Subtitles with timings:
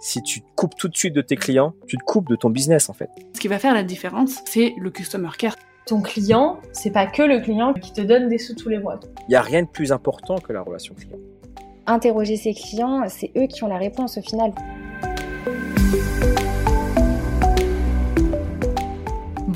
[0.00, 2.48] Si tu te coupes tout de suite de tes clients, tu te coupes de ton
[2.50, 3.10] business en fait.
[3.34, 5.54] Ce qui va faire la différence, c'est le customer care.
[5.86, 9.00] Ton client, c'est pas que le client qui te donne des sous tous les mois.
[9.28, 11.18] Il n'y a rien de plus important que la relation client.
[11.86, 14.52] Interroger ses clients, c'est eux qui ont la réponse au final.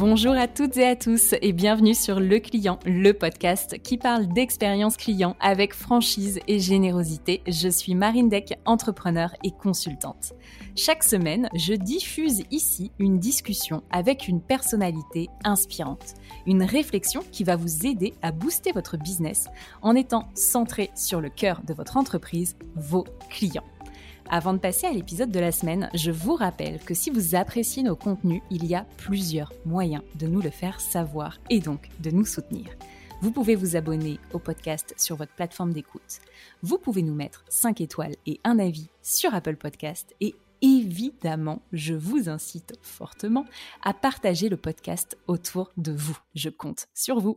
[0.05, 4.27] Bonjour à toutes et à tous et bienvenue sur Le Client, le podcast qui parle
[4.27, 7.41] d'expérience client avec franchise et générosité.
[7.47, 10.33] Je suis Marine Deck, entrepreneur et consultante.
[10.75, 16.15] Chaque semaine, je diffuse ici une discussion avec une personnalité inspirante,
[16.47, 19.47] une réflexion qui va vous aider à booster votre business
[19.83, 23.63] en étant centré sur le cœur de votre entreprise, vos clients.
[24.35, 27.83] Avant de passer à l'épisode de la semaine, je vous rappelle que si vous appréciez
[27.83, 32.11] nos contenus, il y a plusieurs moyens de nous le faire savoir et donc de
[32.11, 32.71] nous soutenir.
[33.21, 36.21] Vous pouvez vous abonner au podcast sur votre plateforme d'écoute.
[36.63, 41.93] Vous pouvez nous mettre 5 étoiles et un avis sur Apple Podcast et évidemment, je
[41.93, 43.45] vous incite fortement
[43.83, 46.17] à partager le podcast autour de vous.
[46.35, 47.37] Je compte sur vous.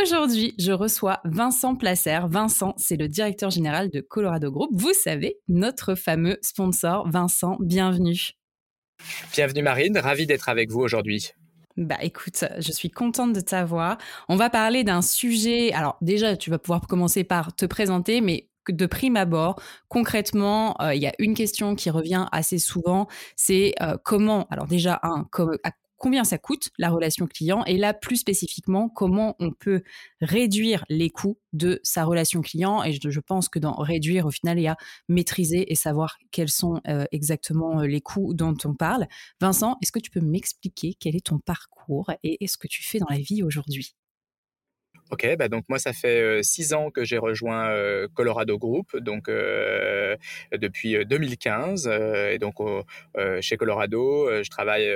[0.00, 2.20] Aujourd'hui, je reçois Vincent Placer.
[2.26, 4.70] Vincent, c'est le directeur général de Colorado Group.
[4.72, 7.08] Vous savez, notre fameux sponsor.
[7.10, 8.30] Vincent, bienvenue.
[9.34, 11.32] Bienvenue Marine, ravi d'être avec vous aujourd'hui.
[11.76, 13.98] Bah écoute, je suis contente de t'avoir.
[14.28, 15.72] On va parler d'un sujet.
[15.72, 20.94] Alors déjà, tu vas pouvoir commencer par te présenter, mais de prime abord, concrètement, euh,
[20.94, 25.26] il y a une question qui revient assez souvent, c'est euh, comment, alors déjà, un,
[25.64, 25.72] à
[26.02, 29.82] combien ça coûte la relation client et là plus spécifiquement comment on peut
[30.20, 34.58] réduire les coûts de sa relation client et je, pense que dans réduire au final
[34.58, 34.76] il y a
[35.08, 39.06] maîtriser et savoir quels sont euh, exactement euh, les coûts dont on parle.
[39.40, 42.98] Vincent, est-ce que tu peux m'expliquer quel est ton parcours et ce que tu fais
[42.98, 43.94] dans la vie aujourd'hui?
[45.12, 47.70] Ok, bah donc moi ça fait six ans que j'ai rejoint
[48.14, 49.28] Colorado Group, donc
[50.52, 51.86] depuis 2015
[52.30, 52.54] et donc
[53.42, 54.88] chez Colorado, je travaille,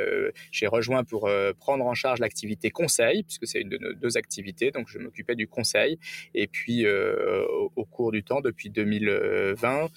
[0.50, 1.28] j'ai rejoint pour
[1.58, 5.34] prendre en charge l'activité conseil puisque c'est une de nos deux activités, donc je m'occupais
[5.34, 5.98] du conseil
[6.34, 9.88] et puis au, cours du temps depuis 2020,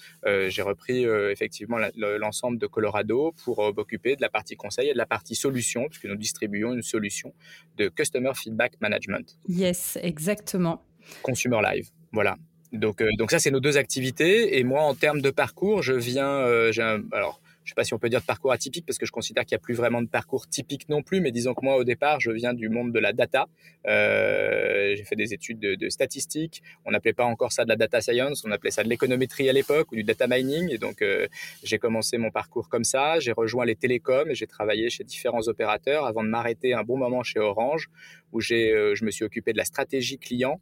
[0.48, 5.06] j'ai repris effectivement l'ensemble de Colorado pour m'occuper de la partie conseil et de la
[5.06, 7.32] partie solution puisque nous distribuons une solution
[7.78, 9.38] de customer feedback management.
[9.48, 9.96] Yes.
[10.10, 10.82] Exactement.
[11.22, 12.36] Consumer Live, voilà.
[12.72, 14.58] Donc, euh, donc ça, c'est nos deux activités.
[14.58, 16.72] Et moi, en termes de parcours, je viens, euh,
[17.12, 19.44] alors, je sais pas si on peut dire de parcours atypique parce que je considère
[19.44, 21.84] qu'il n'y a plus vraiment de parcours typique non plus, mais disons que moi au
[21.84, 23.46] départ je viens du monde de la data.
[23.86, 26.62] Euh, j'ai fait des études de, de statistiques.
[26.84, 29.52] On n'appelait pas encore ça de la data science, on appelait ça de l'économétrie à
[29.52, 30.70] l'époque ou du data mining.
[30.70, 31.26] Et donc euh,
[31.62, 33.20] j'ai commencé mon parcours comme ça.
[33.20, 36.96] J'ai rejoint les télécoms et j'ai travaillé chez différents opérateurs avant de m'arrêter un bon
[36.96, 37.88] moment chez Orange
[38.32, 40.60] où j'ai, euh, je me suis occupé de la stratégie client.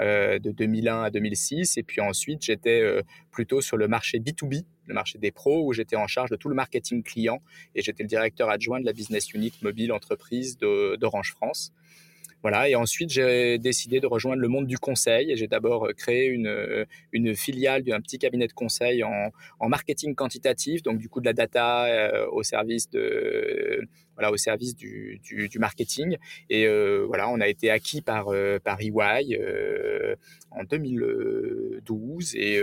[0.00, 4.64] Euh, de 2001 à 2006 et puis ensuite j'étais euh, plutôt sur le marché B2B
[4.86, 7.40] le marché des pros, où j'étais en charge de tout le marketing client.
[7.76, 11.72] Et j'étais le directeur adjoint de la business unit mobile entreprise d'Orange France.
[12.42, 15.30] Voilà, et ensuite j'ai décidé de rejoindre le monde du conseil.
[15.30, 20.82] Et j'ai d'abord euh, créé une, filiale d'un petit cabinet de conseil en, marketing quantitatif,
[20.82, 23.86] donc du coup de la data au service de
[24.30, 25.20] au service du,
[25.58, 26.16] marketing.
[26.50, 28.26] Et euh, voilà on a été acquis par
[28.64, 29.38] par EY
[30.50, 32.62] en 2012 et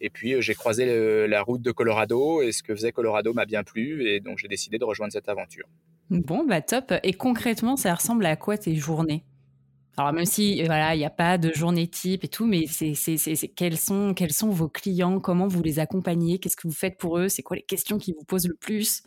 [0.00, 3.62] et puis j'ai croisé la route de Colorado et ce que faisait Colorado m'a bien
[3.62, 4.08] plu.
[4.08, 5.66] Et donc j'ai décidé de rejoindre cette aventure.
[6.10, 6.92] Bon, bah top.
[7.04, 9.24] Et concrètement, ça ressemble à quoi tes journées?
[9.96, 12.94] Alors même si voilà, il n'y a pas de journée type et tout, mais c'est,
[13.54, 17.18] quels sont quels sont vos clients, comment vous les accompagnez, qu'est-ce que vous faites pour
[17.18, 19.02] eux, c'est quoi les questions qui vous posent le plus?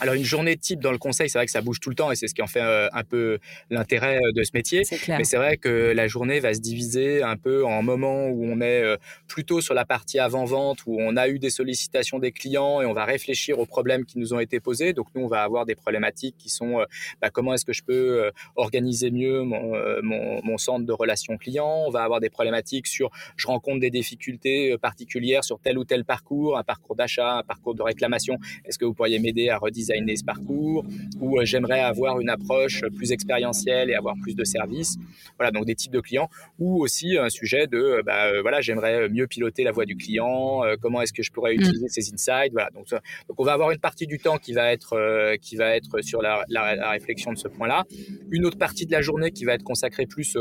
[0.00, 2.12] Alors une journée type dans le conseil, c'est vrai que ça bouge tout le temps
[2.12, 3.38] et c'est ce qui en fait euh, un peu
[3.70, 4.82] l'intérêt euh, de ce métier.
[5.08, 8.60] Mais c'est vrai que la journée va se diviser un peu en moments où on
[8.60, 8.96] est euh,
[9.26, 12.92] plutôt sur la partie avant-vente, où on a eu des sollicitations des clients et on
[12.92, 14.92] va réfléchir aux problèmes qui nous ont été posés.
[14.92, 16.84] Donc nous, on va avoir des problématiques qui sont
[17.20, 19.72] bah, comment est-ce que je peux organiser mieux mon,
[20.02, 21.84] mon, mon, centre de relations clients?
[21.86, 26.04] On va avoir des problématiques sur je rencontre des difficultés particulières sur tel ou tel
[26.04, 28.38] parcours, un parcours d'achat, un parcours de réclamation.
[28.64, 30.84] Est-ce que vous pourriez m'aider à redire designer ce parcours,
[31.20, 34.96] ou j'aimerais avoir une approche plus expérientielle et avoir plus de services.
[35.38, 39.26] Voilà, donc des types de clients, ou aussi un sujet de, bah, voilà, j'aimerais mieux
[39.26, 41.60] piloter la voix du client, comment est-ce que je pourrais mm.
[41.60, 42.52] utiliser ces insights.
[42.52, 45.76] Voilà, donc, donc on va avoir une partie du temps qui va être, qui va
[45.76, 47.84] être sur la, la réflexion de ce point-là,
[48.30, 50.36] une autre partie de la journée qui va être consacrée plus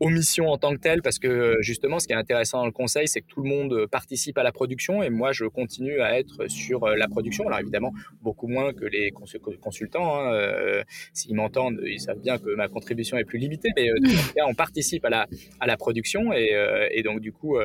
[0.00, 2.72] aux missions en tant que telles, parce que justement, ce qui est intéressant dans le
[2.72, 6.18] conseil, c'est que tout le monde participe à la production et moi, je continue à
[6.18, 7.46] être sur euh, la production.
[7.46, 9.12] Alors évidemment, beaucoup moins que les
[9.60, 10.18] consultants.
[10.18, 10.82] Hein, euh,
[11.12, 13.94] S'ils m'entendent, ils savent bien que ma contribution est plus limitée, mais euh,
[14.34, 15.26] cas, on participe à la,
[15.60, 17.58] à la production et, euh, et donc du coup,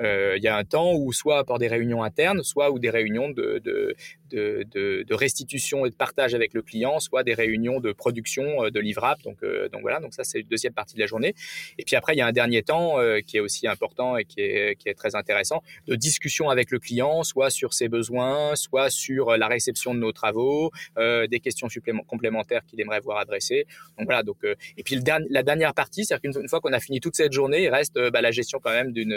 [0.00, 3.30] il y a un temps où soit par des réunions internes, soit ou des réunions
[3.30, 3.94] de, de,
[4.30, 8.68] de, de, de, restitution et de partage avec le client, soit des réunions de production
[8.70, 9.22] de livrables.
[9.22, 9.38] Donc,
[9.72, 11.34] donc voilà, donc ça c'est une deuxième partie de la journée.
[11.78, 14.24] Et puis après, il y a un dernier temps euh, qui est aussi important et
[14.24, 18.56] qui est, qui est très intéressant, de discussion avec le client, soit sur ses besoins,
[18.56, 21.68] soit sur la réception de nos travaux, euh, des questions
[22.06, 23.66] complémentaires qu'il aimerait voir adressées.
[23.98, 24.22] Donc voilà.
[24.22, 25.00] Donc euh, et puis
[25.30, 28.20] la dernière partie, c'est-à-dire qu'une fois qu'on a fini toute cette journée, il reste bah,
[28.20, 29.10] la gestion quand même d'une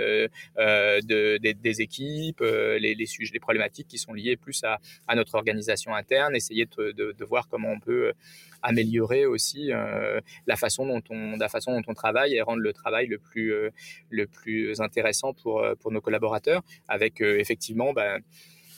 [0.57, 5.95] de, des, équipes, les, sujets, les problématiques qui sont liées plus à, à notre organisation
[5.95, 8.13] interne, essayer de, de, de voir comment on peut
[8.61, 13.07] améliorer aussi euh, la façon dont on la façon dont on travaille rendre le travail
[13.07, 13.69] le plus euh,
[14.09, 18.21] le plus intéressant pour euh, pour nos collaborateurs avec effectivement ben,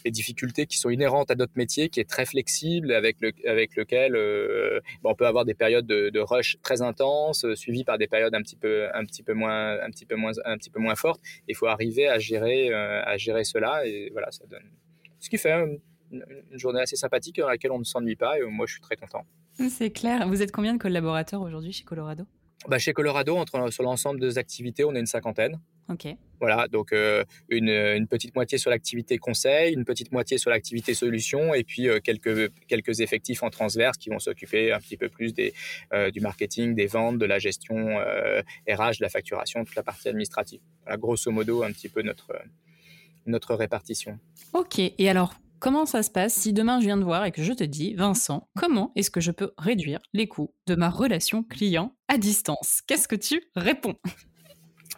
[0.05, 3.77] les difficultés qui sont inhérentes à notre métier, qui est très flexible, avec, le, avec
[3.77, 8.35] lequel ben, on peut avoir des périodes de, rush très intenses, suivies par des périodes
[8.35, 10.95] un petit peu, un petit peu moins, un petit peu moins, un petit peu moins
[10.95, 11.21] fortes.
[11.47, 14.69] Il faut arriver à gérer, à gérer cela, et voilà, ça donne.
[15.19, 15.53] Ce qui fait
[16.11, 18.97] une journée assez sympathique dans laquelle on ne s'ennuie pas, et moi je suis très
[18.97, 19.25] content.
[19.69, 20.27] C'est clair.
[20.27, 22.25] Vous êtes combien de collaborateurs aujourd'hui chez Colorado?
[22.67, 25.59] Bah, Chez Colorado, entre, sur l'ensemble des activités, on est une cinquantaine.
[25.89, 26.07] Ok.
[26.39, 30.93] Voilà, donc euh, une, une, petite moitié sur l'activité conseil, une petite moitié sur l'activité
[30.93, 35.09] solution, et puis euh, quelques, quelques effectifs en transverse qui vont s'occuper un petit peu
[35.09, 35.53] plus des,
[35.93, 40.09] euh, du marketing, des ventes, de la gestion RH, de la facturation, toute la partie
[40.09, 40.59] administrative.
[40.83, 42.33] Voilà, grosso modo, un petit peu notre,
[43.25, 44.19] notre répartition.
[44.53, 45.33] Ok, et alors
[45.63, 47.93] Comment ça se passe si demain je viens de voir et que je te dis,
[47.93, 52.81] Vincent, comment est-ce que je peux réduire les coûts de ma relation client à distance?
[52.85, 53.95] Qu'est-ce que tu réponds?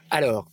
[0.10, 0.50] Alors,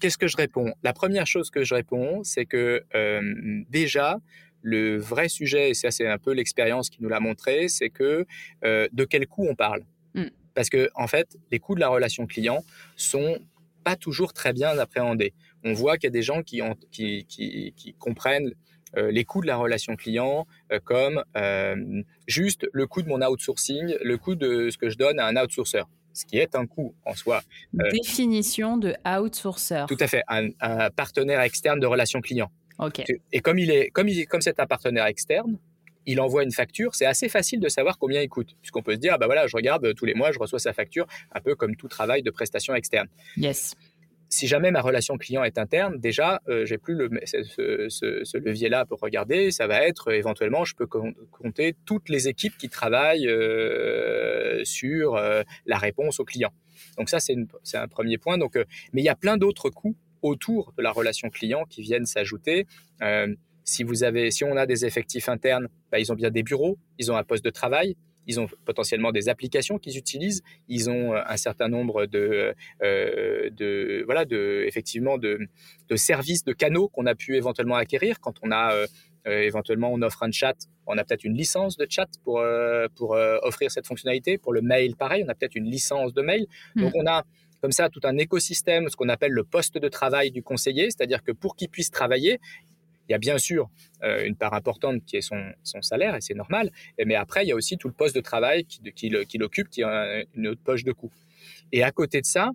[0.00, 0.72] qu'est-ce que je réponds?
[0.82, 4.18] La première chose que je réponds, c'est que euh, déjà,
[4.62, 8.26] le vrai sujet, et ça c'est un peu l'expérience qui nous l'a montré, c'est que
[8.64, 9.84] euh, de quel coût on parle?
[10.14, 10.30] Hmm.
[10.54, 12.64] Parce que en fait, les coûts de la relation client
[12.96, 13.38] sont
[13.84, 15.32] pas toujours très bien appréhendés.
[15.62, 18.52] On voit qu'il y a des gens qui, ont, qui, qui, qui comprennent
[18.96, 23.20] euh, les coûts de la relation client euh, comme euh, juste le coût de mon
[23.20, 25.82] outsourcing, le coût de ce que je donne à un outsourcer
[26.14, 27.42] ce qui est un coût en soi.
[27.72, 29.84] Définition de outsourcer.
[29.86, 30.50] Tout à fait, un,
[30.90, 32.50] partenaire externe de relation client.
[33.30, 35.58] Et comme il est, comme il, comme c'est un partenaire externe,
[36.06, 38.98] il envoie une facture, c'est assez facile de savoir combien il coûte, puisqu'on peut se
[38.98, 41.54] dire, ah bah voilà, je regarde tous les mois, je reçois sa facture, un peu
[41.54, 43.06] comme tout travail de prestation externe.
[43.36, 43.76] Yes
[44.28, 49.50] si jamais ma relation client est interne, déjà, euh, j'ai plus ce, levier-là pour regarder.
[49.50, 55.42] Ça va être éventuellement, je peux compter toutes les équipes qui travaillent euh, sur euh,
[55.66, 56.52] la réponse au client.
[56.98, 57.36] Donc ça, c'est
[57.76, 58.38] un premier point.
[58.38, 61.82] Donc, euh, mais il y a plein d'autres coûts autour de la relation client qui
[61.82, 62.66] viennent s'ajouter.
[63.64, 66.78] si vous avez, si on a des effectifs internes, bah, ils ont bien des bureaux,
[66.98, 67.96] ils ont un poste de travail,
[68.28, 73.50] ils ont potentiellement des applications qu'ils utilisent, ils ont euh, un certain nombre de, euh,
[73.50, 75.40] de voilà, de effectivement de,
[75.88, 78.86] de services, de canaux qu'on a pu éventuellement acquérir quand on a euh,
[79.24, 82.42] éventuellement on offre un chat, on a peut-être une licence de chat pour
[82.94, 83.10] pour
[83.42, 84.38] offrir cette fonctionnalité.
[84.38, 86.46] Pour le mail, pareil, on a peut-être une licence de mail.
[86.76, 86.82] Hmm.
[86.82, 87.24] Donc on a
[87.60, 91.22] comme ça tout un écosystème, ce qu'on appelle le poste de travail du conseiller, c'est-à-dire
[91.24, 92.38] que pour qu'il puisse travailler,
[93.08, 93.70] il y a bien sûr
[94.02, 96.70] euh, une part importante qui est son, salaire, et c'est normal,
[97.04, 99.68] mais après, il y a aussi tout le poste de travail qui, qui, qui l'occupe,
[99.70, 101.10] qui est une autre poche de coût.
[101.72, 102.50] Et à côté de ça,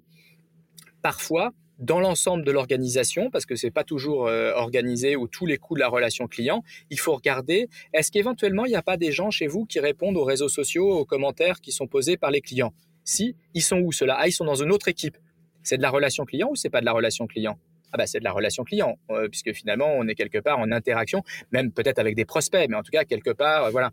[1.02, 5.58] parfois, dans l'ensemble de l'organisation, parce que c'est pas toujours euh, organisé ou tous les
[5.58, 9.12] coûts de la relation client, il faut regarder est-ce qu'éventuellement il n'y a pas des
[9.12, 12.42] gens chez vous qui répondent aux réseaux sociaux, aux commentaires qui sont posés par les
[12.42, 12.74] clients?
[13.04, 13.92] Si ils sont où?
[13.92, 14.16] Ceux-là?
[14.18, 15.18] Ah, ils sont dans une autre équipe.
[15.62, 17.58] C'est de la relation client ou c'est pas de la relation client?
[17.94, 20.72] Ah bah c'est de la relation client, euh, puisque finalement on est quelque part en
[20.72, 23.92] interaction, même peut-être avec des prospects, mais en tout cas quelque part, euh, voilà.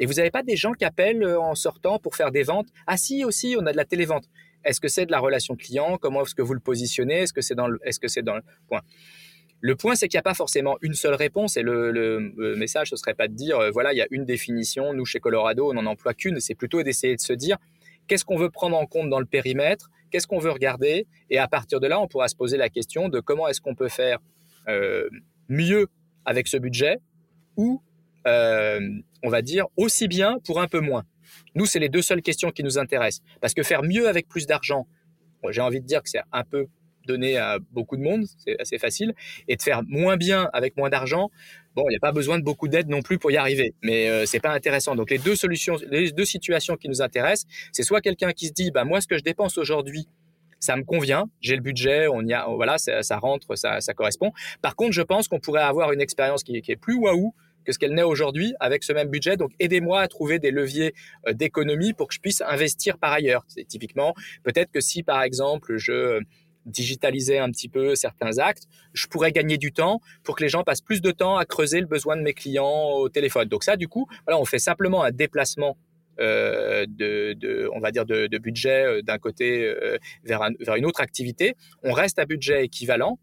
[0.00, 2.68] Et vous n'avez pas des gens qui appellent euh, en sortant pour faire des ventes?
[2.86, 4.24] Ah si aussi, on a de la télévente.
[4.64, 5.98] Est-ce que c'est de la relation client?
[5.98, 7.20] Comment est-ce que vous le positionnez?
[7.20, 8.80] Est-ce que c'est dans le, que c'est dans le point?
[9.60, 12.90] Le point, c'est qu'il n'y a pas forcément une seule réponse et le, le, message,
[12.90, 14.92] ce serait pas de dire, voilà, il y a une définition.
[14.92, 16.40] Nous, chez Colorado, on n'en emploie qu'une.
[16.40, 17.56] C'est plutôt d'essayer de se dire,
[18.06, 21.08] qu'est-ce qu'on veut prendre en compte dans le périmètre qu'est-ce qu'on veut regarder?
[21.28, 23.74] Et à partir de là, on pourra se poser la question de comment est-ce qu'on
[23.74, 24.20] peut faire
[24.68, 25.08] euh,
[25.48, 25.88] mieux
[26.24, 26.98] avec ce budget
[27.56, 27.82] ou
[28.26, 31.02] on va dire, aussi bien pour un peu moins
[31.56, 33.22] Nous, c'est les deux seules questions qui nous intéressent.
[33.40, 34.86] Parce que faire mieux avec plus d'argent,
[35.50, 36.68] j'ai envie de dire que c'est un peu
[37.06, 39.14] donné à beaucoup de monde, c'est assez facile,
[39.48, 41.30] et de faire moins bien avec moins d'argent,
[41.74, 44.08] bon, il n'y a pas besoin de beaucoup d'aide non plus pour y arriver, mais
[44.08, 44.94] euh, c'est pas intéressant.
[44.94, 48.52] Donc les deux solutions, les deux situations qui nous intéressent, c'est soit quelqu'un qui se
[48.52, 50.08] dit, bah moi ce que je dépense aujourd'hui,
[50.60, 54.32] ça me convient, j'ai le budget, on y a, voilà, ça, rentre, ça, ça, correspond.
[54.62, 57.34] Par contre, je pense qu'on pourrait avoir une expérience qui, qui est plus waouh
[57.64, 59.36] que ce qu'elle n'est aujourd'hui avec ce même budget.
[59.36, 60.94] Donc, aidez-moi à trouver des leviers
[61.26, 63.44] euh, d'économie pour que je puisse investir par ailleurs.
[63.48, 66.20] C'est typiquement, peut-être que si, par exemple, je
[66.66, 70.62] digitaliser un petit peu certains actes, je pourrais gagner du temps pour que les gens
[70.62, 73.48] passent plus de temps à creuser le besoin de mes clients au téléphone.
[73.48, 75.76] Donc ça, du coup, voilà, on fait simplement un déplacement
[76.20, 81.00] euh, de, on va dire de, budget euh, d'un côté euh, vers, vers une autre
[81.00, 81.56] activité.
[81.82, 83.18] On reste à budget équivalent,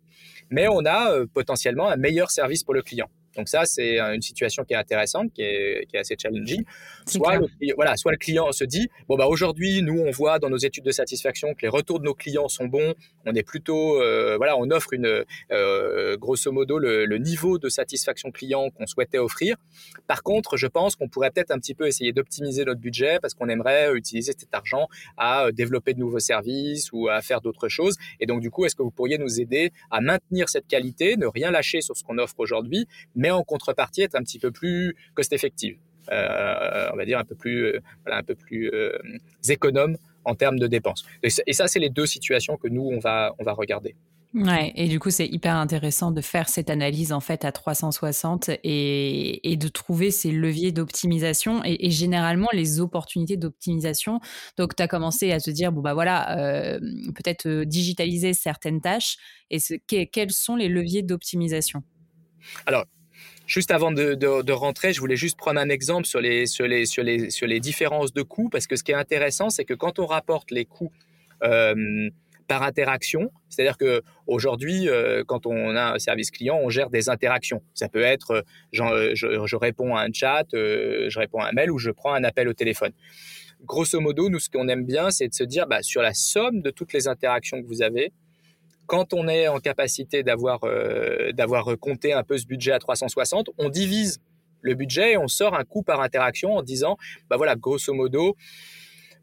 [0.50, 3.10] mais on a potentiellement un meilleur service pour le client.
[3.36, 6.64] Donc ça, c'est une situation qui est intéressante, qui est, qui est assez challenging.
[7.06, 10.50] Soit le, voilà, soit le client se dit, bon bah aujourd'hui, nous on voit dans
[10.50, 12.94] nos études de satisfaction que les retours de nos clients sont bons.
[13.26, 17.70] On est plutôt, euh, voilà, on offre une, euh, grosso modo le, le, niveau de
[17.70, 19.56] satisfaction client qu'on souhaitait offrir.
[20.08, 23.34] Par contre, je pense qu'on pourrait peut-être un petit peu essayer d'optimiser notre budget parce
[23.34, 27.70] qu'on aimerait utiliser cet argent à euh, développer de nouveaux services ou à faire d'autres
[27.70, 27.96] choses.
[28.20, 31.28] Et donc du coup, est-ce que vous pourriez nous aider à maintenir cette qualité, ne
[31.28, 32.88] rien lâcher sur ce qu'on offre aujourd'hui?
[33.22, 35.78] Mais en contrepartie être un petit peu plus cost-effective.
[36.12, 38.98] Euh, on va dire un peu plus, euh, un peu plus euh,
[39.48, 41.06] économe en termes de dépenses.
[41.24, 43.96] Et ça, c'est les deux situations que nous, on va, on va regarder.
[44.34, 48.50] Ouais, et du coup, c'est hyper intéressant de faire cette analyse en fait à 360
[48.64, 54.22] et, et de trouver ces leviers d'optimisation et, et, généralement les opportunités d'optimisation.
[54.58, 56.80] Donc, tu as commencé à te dire, bon, bah voilà,
[57.14, 59.18] peut-être digitaliser certaines tâches
[59.50, 61.84] et ce, quels sont les leviers d'optimisation?
[62.66, 62.86] Alors,
[63.52, 68.48] Juste avant de, rentrer, je voulais juste prendre un exemple sur les, différences de coûts,
[68.48, 70.94] parce que ce qui est intéressant, c'est que quand on rapporte les coûts
[71.44, 72.10] euh,
[72.48, 77.10] par interaction, c'est-à-dire que aujourd'hui, euh, quand on a un service client, on gère des
[77.10, 77.62] interactions.
[77.74, 78.42] Ça peut être, euh,
[78.72, 82.24] je, je, réponds à un chat, je réponds à un mail ou je prends un
[82.24, 82.94] appel au téléphone.
[83.66, 86.62] Grosso modo, nous, ce qu'on aime bien, c'est de se dire, bah, sur la somme
[86.62, 88.14] de toutes les interactions que vous avez,
[88.92, 93.50] quand on est en capacité d'avoir euh, d'avoir compté un peu ce budget à 360,
[93.58, 94.20] on divise
[94.60, 96.98] le budget et on sort un coût par interaction en disant,
[97.30, 98.36] bah voilà, grosso modo,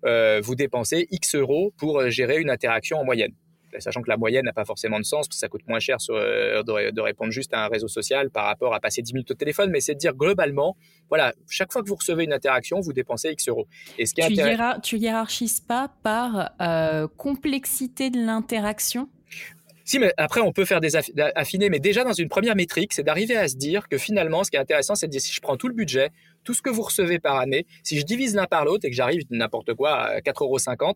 [0.07, 3.35] euh, vous dépensez X euros pour euh, gérer une interaction en moyenne.
[3.79, 5.99] Sachant que la moyenne n'a pas forcément de sens, parce que ça coûte moins cher
[5.99, 9.71] de, répondre juste à un réseau social par rapport à passer 10 minutes au téléphone,
[9.71, 10.79] mais c'est de dire globalement,
[11.11, 13.67] voilà, chaque fois que vous recevez une interaction, vous dépensez X euros.
[13.99, 14.35] Et ce qui tu,
[14.83, 16.53] tu hiérarchises pas par
[17.19, 19.11] complexité de l'interaction?
[19.89, 20.97] Si, mais après, on peut faire des
[21.35, 24.51] affiner, mais déjà dans une première métrique, c'est d'arriver à se dire que finalement, ce
[24.51, 26.11] qui est intéressant, c'est de dire si je prends tout le budget,
[26.45, 28.95] tout ce que vous recevez par année, si je divise l'un par l'autre et que
[28.95, 30.95] j'arrive n'importe quoi à 4,50 euros,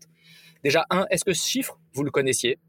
[0.63, 2.59] déjà, un, est-ce que ce chiffre, vous le connaissiez?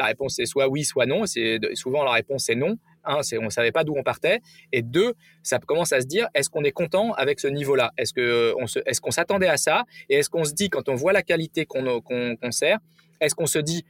[0.00, 1.26] La réponse est soit oui, soit non.
[1.74, 2.76] Souvent la réponse est non.
[3.04, 4.40] Un, c'est on ne savait pas d'où on partait.
[4.72, 5.14] Et deux,
[5.44, 7.92] ça commence à se dire, est-ce qu'on est content avec ce niveau-là?
[7.96, 9.84] Est-ce qu'on est qu'on s'attendait à ça?
[10.08, 12.78] Et est-ce qu'on se dit, quand on voit la qualité qu'on qu sert,
[13.20, 13.84] est-ce qu'on se dit,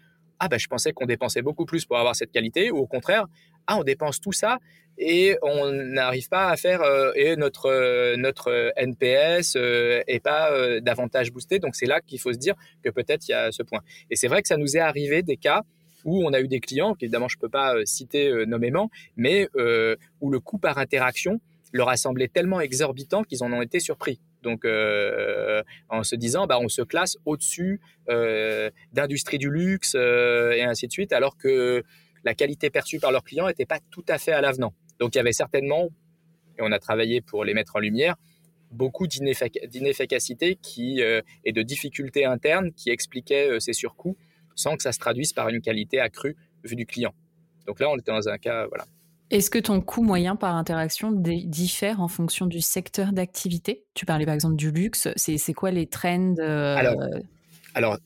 [0.44, 3.26] ah ben je pensais qu'on dépensait beaucoup plus pour avoir cette qualité, ou au contraire,
[3.68, 4.58] ah on dépense tout ça
[4.98, 10.50] et on n'arrive pas à faire euh, et notre euh, notre NPS euh, est pas
[10.80, 11.60] davantage boosté.
[11.60, 13.82] Donc c'est là qu'il faut se dire que peut-être il y a ce point.
[14.10, 15.62] Et c'est vrai que ça nous est arrivé des cas
[16.04, 19.48] où on a eu des clients, qu'évidemment je peux pas citer nommément, mais
[20.20, 21.40] où le coût par interaction
[21.72, 24.18] leur a semblé tellement exorbitant qu'ils en ont été surpris.
[24.42, 30.52] Donc, euh, en se disant, bah, on se classe au-dessus euh, d'industrie du luxe euh,
[30.52, 31.82] et ainsi de suite, alors que
[32.24, 34.74] la qualité perçue par leurs clients n'était pas tout à fait à l'avenant.
[34.98, 35.88] Donc, il y avait certainement,
[36.58, 38.16] et on a travaillé pour les mettre en lumière,
[38.70, 41.02] beaucoup d'inefficacité qui
[41.44, 44.16] et de difficultés internes qui expliquaient ces surcoûts
[44.54, 47.12] sans que ça se traduise par une qualité accrue vue du client.
[47.66, 48.86] Donc là, on était dans un cas, voilà.
[49.32, 53.86] Est-ce que ton coût moyen par interaction diffère en fonction du secteur d'activité?
[53.94, 55.08] Tu parlais par exemple du luxe.
[55.16, 56.76] C'est quoi les trends euh,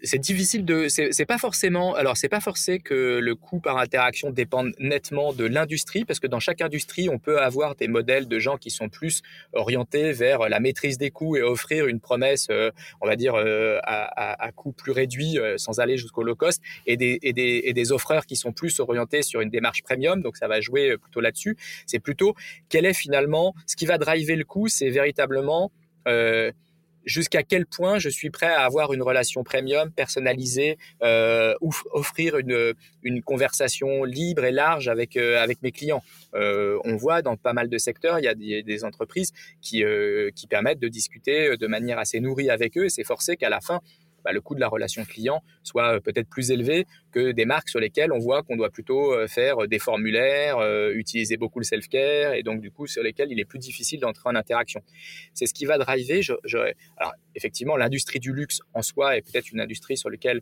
[0.02, 0.88] c'est difficile de.
[0.88, 1.94] C'est pas forcément.
[1.94, 6.26] Alors, c'est pas forcé que le coût par interaction dépende nettement de l'industrie, parce que
[6.26, 10.48] dans chaque industrie, on peut avoir des modèles de gens qui sont plus orientés vers
[10.48, 12.70] la maîtrise des coûts et offrir une promesse, euh,
[13.00, 16.62] on va dire, euh, à, à, coût plus réduit, euh, sans aller jusqu'au low cost,
[16.86, 20.22] et des, et, des, et des offreurs qui sont plus orientés sur une démarche premium.
[20.22, 21.56] Donc, ça va jouer plutôt là-dessus.
[21.86, 22.34] C'est plutôt
[22.68, 25.70] quel est finalement ce qui va driver le coût, c'est véritablement
[27.06, 32.36] jusqu'à quel point je suis prêt à avoir une relation premium, personnalisée, euh, ou offrir
[32.36, 36.02] une, une conversation libre et large avec, euh, avec mes clients.
[36.34, 39.32] Euh, on voit dans pas mal de secteurs, il y a des, des entreprises
[39.62, 43.36] qui, euh, qui permettent de discuter de manière assez nourrie avec eux et c'est forcé
[43.36, 43.80] qu'à la fin,
[44.26, 47.68] bah, le coût de la relation client soit euh, peut-être plus élevé que des marques
[47.68, 50.58] sur lesquelles on voit qu'on doit plutôt euh, faire euh, des formulaires,
[50.94, 54.28] utiliser beaucoup le self-care et donc du coup sur lesquels il est plus difficile d'entrer
[54.28, 54.82] en interaction.
[55.32, 56.22] C'est ce qui va driver.
[56.96, 60.40] Alors effectivement, l'industrie du luxe en soi est peut-être une industrie sur laquelle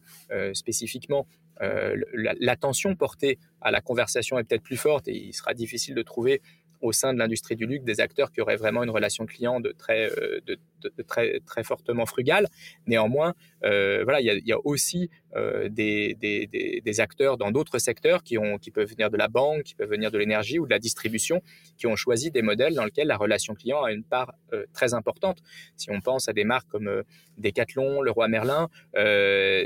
[0.54, 1.26] spécifiquement
[2.40, 6.40] l'attention portée à la conversation est peut-être plus forte et il sera difficile de trouver
[6.80, 9.72] au sein de l'industrie du luxe des acteurs qui auraient vraiment une relation client de
[9.72, 10.10] très,
[11.06, 12.48] très, fortement frugale.
[12.86, 18.58] Néanmoins, euh, voilà, il y a, aussi euh, des, acteurs dans d'autres secteurs qui, ont,
[18.58, 21.42] qui peuvent venir de la banque, qui peuvent venir de l'énergie ou de la distribution,
[21.76, 24.94] qui ont choisi des modèles dans lesquels la relation client a une part euh, très
[24.94, 25.38] importante.
[25.76, 27.02] Si on pense à des marques comme
[27.38, 28.68] Decathlon, Leroy Merlin,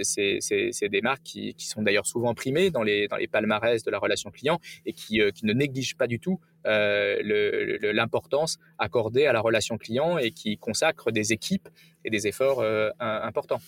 [0.02, 4.58] c'est des marques qui, sont d'ailleurs souvent primées dans les, palmarès de la relation client
[4.86, 10.56] et qui, ne négligent pas du tout l'importance accordée à la relation client et qui
[10.58, 11.68] consacre des équipes
[12.04, 13.60] et des efforts euh, importants.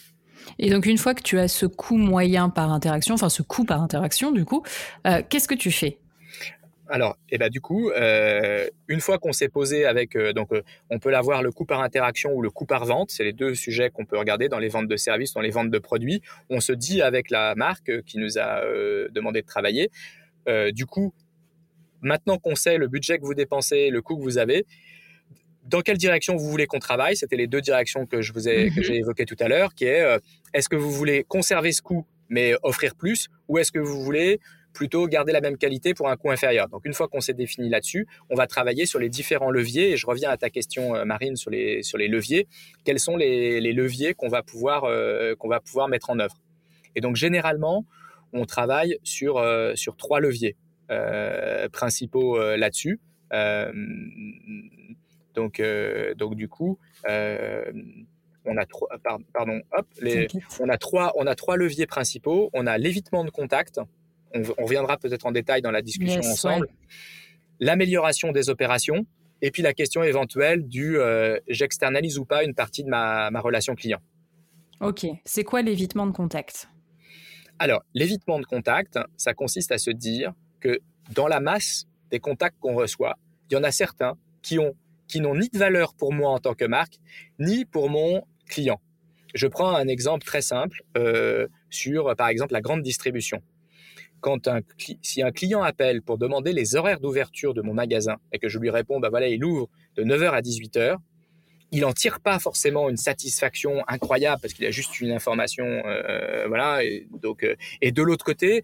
[0.58, 3.64] Et donc une fois que tu as ce coût moyen par interaction, enfin ce coût
[3.64, 4.62] par interaction du coup,
[5.06, 5.98] euh, qu'est-ce que tu fais?
[6.92, 10.52] Alors, et eh ben du coup, euh, une fois qu'on s'est posé avec, euh, donc
[10.52, 13.32] euh, on peut l'avoir le coût par interaction ou le coût par vente, c'est les
[13.32, 16.20] deux sujets qu'on peut regarder dans les ventes de services, dans les ventes de produits.
[16.48, 18.62] On se dit avec la marque qui nous a
[19.12, 19.90] demandé de travailler,
[20.72, 21.14] du coup,
[22.02, 24.66] maintenant qu'on sait le budget que vous dépensez, le coût que vous avez,
[25.64, 28.70] dans quelle direction vous voulez qu'on travaille C'était les deux directions que je vous ai,
[28.70, 30.18] que j'ai évoquées tout à l'heure, qui est euh,
[30.54, 34.38] est-ce que vous voulez conserver ce coût mais offrir plus, ou est-ce que vous voulez
[34.72, 36.68] plutôt garder la même qualité pour un coût inférieur.
[36.68, 39.90] Donc une fois qu'on s'est défini là-dessus, on va travailler sur les différents leviers.
[39.90, 42.46] Et je reviens à ta question, euh, Marine, sur les, sur les leviers.
[42.84, 46.36] Quels sont les, les leviers qu'on va, pouvoir, euh, qu'on va pouvoir mettre en œuvre?
[46.94, 47.84] Et donc généralement,
[48.32, 50.56] on travaille sur, euh, sur trois leviers
[50.90, 53.00] euh, principaux là-dessus.
[55.30, 57.72] Euh, donc, euh, donc du coup, euh,
[58.44, 58.88] on a trois,
[59.32, 60.28] pardon, hop, les,
[60.60, 62.50] on a trois, on a trois leviers principaux.
[62.52, 63.80] On a l'évitement de contact.
[64.34, 66.66] On, on reviendra peut-être en détail dans la discussion yes, ensemble.
[66.66, 66.94] Ouais.
[67.60, 69.06] L'amélioration des opérations
[69.42, 73.40] et puis la question éventuelle du euh, j'externalise ou pas une partie de ma, ma
[73.40, 74.00] relation client.
[74.80, 76.70] Ok, c'est quoi l'évitement de contact?
[77.58, 80.80] Alors, l'évitement de contact, ça consiste à se dire que
[81.12, 83.18] dans la masse des contacts qu'on reçoit,
[83.50, 84.74] il y en a certains qui ont
[85.10, 86.98] qui n'ont ni de valeur pour moi en tant que marque,
[87.38, 88.80] ni pour mon client.
[89.34, 93.42] Je prends un exemple très simple euh, sur, par exemple, la grande distribution.
[94.20, 94.60] Quand un,
[95.02, 98.58] si un client appelle pour demander les horaires d'ouverture de mon magasin et que je
[98.58, 100.96] lui réponds, bah voilà, il ouvre de 9h à 18h,
[101.72, 106.46] il en tire pas forcément une satisfaction incroyable parce qu'il a juste une information, euh,
[106.48, 106.84] voilà.
[106.84, 108.62] Et donc, euh, et de l'autre côté,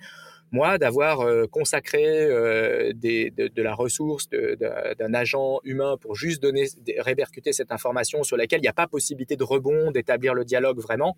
[0.52, 6.66] moi, d'avoir euh, consacré euh, de, de, la ressource d'un agent humain pour juste donner,
[6.98, 10.78] répercuter cette information sur laquelle il n'y a pas possibilité de rebond, d'établir le dialogue
[10.78, 11.16] vraiment,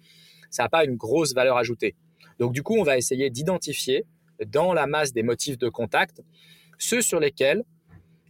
[0.50, 1.94] ça n'a pas une grosse valeur ajoutée.
[2.38, 4.04] Donc, du coup, on va essayer d'identifier
[4.46, 6.22] dans la masse des motifs de contact
[6.78, 7.64] ceux sur lesquels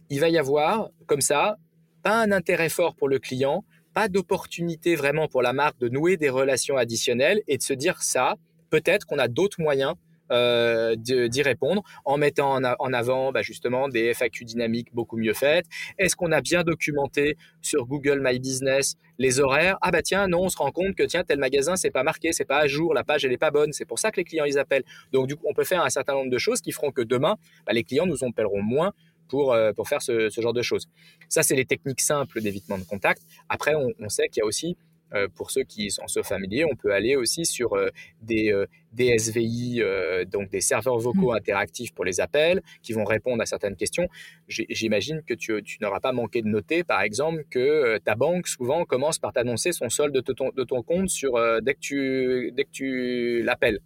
[0.09, 1.57] il va y avoir, comme ça,
[2.03, 6.17] pas un intérêt fort pour le client, pas d'opportunité vraiment pour la marque de nouer
[6.17, 8.35] des relations additionnelles et de se dire ça,
[8.69, 9.93] peut-être qu'on a d'autres moyens
[10.31, 15.33] euh, d'y répondre en mettant en, en avant bah, justement des FAQ dynamiques beaucoup mieux
[15.33, 15.65] faites.
[15.97, 19.77] Est-ce qu'on a bien documenté sur Google My Business les horaires?
[19.81, 22.31] Ah bah tiens, non, on se rend compte que tiens tel magasin c'est pas marqué,
[22.31, 23.73] c'est pas à jour, la page elle est pas bonne.
[23.73, 24.85] C'est pour ça que les clients ils appellent.
[25.11, 27.35] Donc du coup, on peut faire un certain nombre de choses qui feront que demain,
[27.65, 28.93] bah, les clients nous appelleront moins
[29.27, 30.87] pour, euh, pour faire ce, genre de choses.
[31.27, 33.21] Ça, c'est les techniques simples d'évitement de contact.
[33.47, 34.75] Après, on sait qu'il y a aussi
[35.13, 37.89] euh, pour ceux qui en sont familiers, on peut aller aussi sur euh,
[38.21, 39.81] des, euh, des SVI,
[40.31, 41.37] donc des serveurs vocaux mmh.
[41.37, 44.07] interactifs pour les appels, qui vont répondre à certaines questions.
[44.47, 48.85] J'imagine que tu, tu n'auras pas manqué de noter, par exemple, que ta banque souvent
[48.85, 52.63] commence par t'annoncer son solde de ton, de ton compte sur, dès que tu, dès
[52.63, 53.79] que tu l'appelles.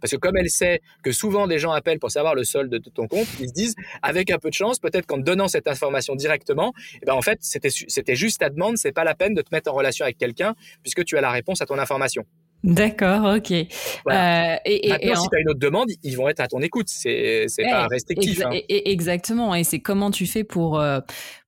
[0.00, 2.90] Parce que comme elle sait que souvent des gens appellent pour savoir le solde de
[2.90, 6.14] ton compte, ils se disent, avec un peu de chance, peut-être qu'en donnant cette information
[6.14, 9.48] directement, eh ben en fait, c'était juste ta demande, c'est pas la peine de te
[9.52, 12.24] mettre en relation avec quelqu'un puisque tu as la réponse à ton information.
[12.64, 13.52] D'accord, ok.
[14.04, 14.54] Voilà.
[14.54, 15.28] Euh, et, Maintenant, et si en...
[15.28, 16.88] tu as une autre demande, ils vont être à ton écoute.
[16.88, 18.40] C'est c'est pas restrictif.
[18.40, 18.60] Exa hein.
[18.68, 19.54] Exactement.
[19.54, 20.98] Et c'est comment tu fais pour euh,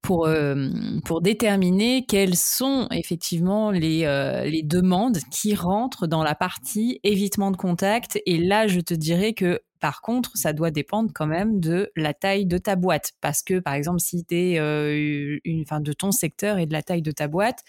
[0.03, 0.69] pour euh,
[1.05, 4.01] pour déterminer quelles sont effectivement les
[4.47, 8.21] les demandes qui rentrent dans la partie évitement de contact.
[8.27, 12.15] Et là, je te dirais que Par contre, ça doit dépendre quand même de la
[12.15, 13.13] taille de ta boîte.
[13.21, 16.73] Parce que, par exemple, si tu es euh, une, fin, de ton secteur et de
[16.73, 17.65] la taille de ta boîte,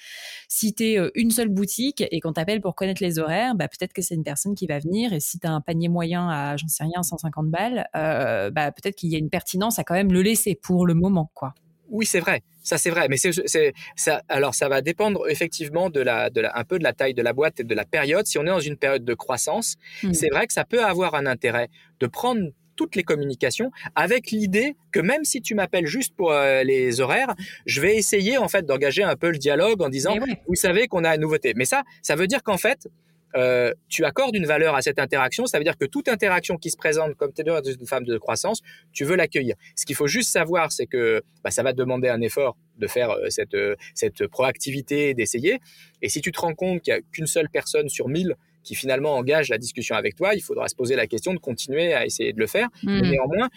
[0.47, 3.67] si tu es euh, une seule boutique et qu'on t'appelle pour connaître les horaires, bah,
[3.67, 5.13] peut-être que c'est une personne qui va venir.
[5.13, 8.71] Et si tu as un panier moyen à, j'en sais rien, 150 balles, euh, bah,
[8.71, 11.53] peut-être qu'il y a une pertinence à quand même le laisser pour le moment, quoi.
[11.91, 12.41] Oui, c'est vrai.
[12.63, 13.07] Ça, c'est vrai.
[13.09, 16.83] Mais c'est, ça, alors, ça va dépendre effectivement de la, de la, un peu de
[16.83, 18.25] la taille de la boîte et de la période.
[18.25, 20.13] Si on est dans une période de croissance, mmh.
[20.13, 24.75] c'est vrai que ça peut avoir un intérêt de prendre toutes les communications avec l'idée
[24.91, 28.65] que même si tu m'appelles juste pour euh, les horaires, je vais essayer en fait
[28.65, 30.15] d'engager un peu le dialogue en disant
[30.47, 31.53] vous savez qu'on a une nouveauté.
[31.55, 32.87] Mais ça, ça veut dire qu'en fait,
[33.35, 36.69] euh, tu accordes une valeur à cette interaction, ça veut dire que toute interaction qui
[36.69, 39.55] se présente comme tu es une femme de croissance, tu veux l'accueillir.
[39.75, 43.11] Ce qu'il faut juste savoir, c'est que bah, ça va demander un effort de faire
[43.11, 45.59] euh, cette, euh, cette proactivité, d'essayer.
[46.01, 48.75] Et si tu te rends compte qu'il n'y a qu'une seule personne sur mille qui
[48.75, 52.05] finalement engage la discussion avec toi, il faudra se poser la question de continuer à
[52.05, 52.69] essayer de le faire.
[52.83, 53.09] Mais mmh.
[53.09, 53.49] néanmoins,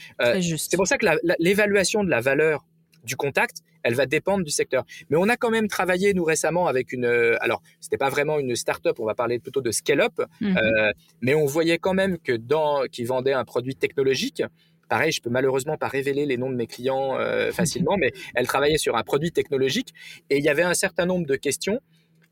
[0.58, 1.06] c'est pour ça que
[1.38, 2.64] l'évaluation de la valeur
[3.04, 4.84] du contact, elle va dépendre du secteur.
[5.10, 8.38] Mais on a quand même travaillé nous récemment avec une, euh, alors c'était pas vraiment
[8.38, 10.56] une start-up, on va parler plutôt de scale-up, mhm.
[10.56, 14.42] euh, mais on voyait quand même que dans qui vendait un produit technologique.
[14.88, 18.46] Pareil, je peux malheureusement pas révéler les noms de mes clients euh, facilement, mais elle
[18.46, 19.92] travaillait sur un produit technologique
[20.30, 21.80] et il y avait un certain nombre de questions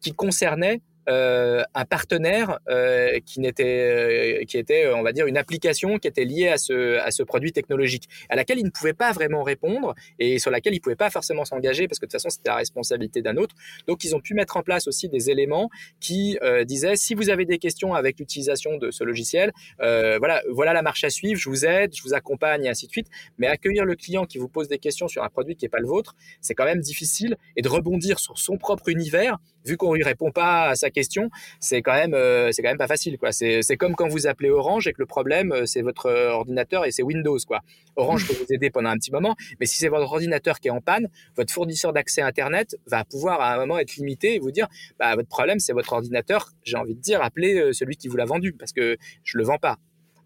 [0.00, 5.36] qui concernaient euh, un partenaire euh, qui n'était euh, qui était on va dire une
[5.36, 8.92] application qui était liée à ce à ce produit technologique à laquelle il ne pouvait
[8.92, 12.20] pas vraiment répondre et sur laquelle il pouvait pas forcément s'engager parce que de toute
[12.20, 13.56] façon c'était la responsabilité d'un autre.
[13.88, 17.46] Donc ils ont pu mettre en place aussi des éléments qui disaient si vous avez
[17.46, 21.64] des questions avec l'utilisation de ce logiciel voilà voilà la marche à suivre je vous
[21.64, 23.08] aide je vous accompagne et ainsi de suite.
[23.38, 25.80] Mais accueillir le client qui vous pose des questions sur un produit qui est pas
[25.80, 29.94] le vôtre c'est quand même difficile et de rebondir sur son propre univers vu qu'on
[29.94, 33.18] lui répond pas à sa question, c'est quand même euh, c'est quand même pas facile
[33.18, 33.32] quoi.
[33.32, 36.30] C'est c'est comme quand vous appelez Orange et que le problème euh, c'est votre euh,
[36.30, 37.60] ordinateur et c'est Windows quoi.
[37.96, 40.72] Orange peut vous aider pendant un petit moment, mais si c'est votre ordinateur qui est
[40.72, 44.50] en panne, votre fournisseur d'accès internet va pouvoir à un moment être limité et vous
[44.50, 48.16] dire bah votre problème c'est votre ordinateur, j'ai envie de dire appelez celui qui vous
[48.16, 49.76] l'a vendu parce que je le vends pas.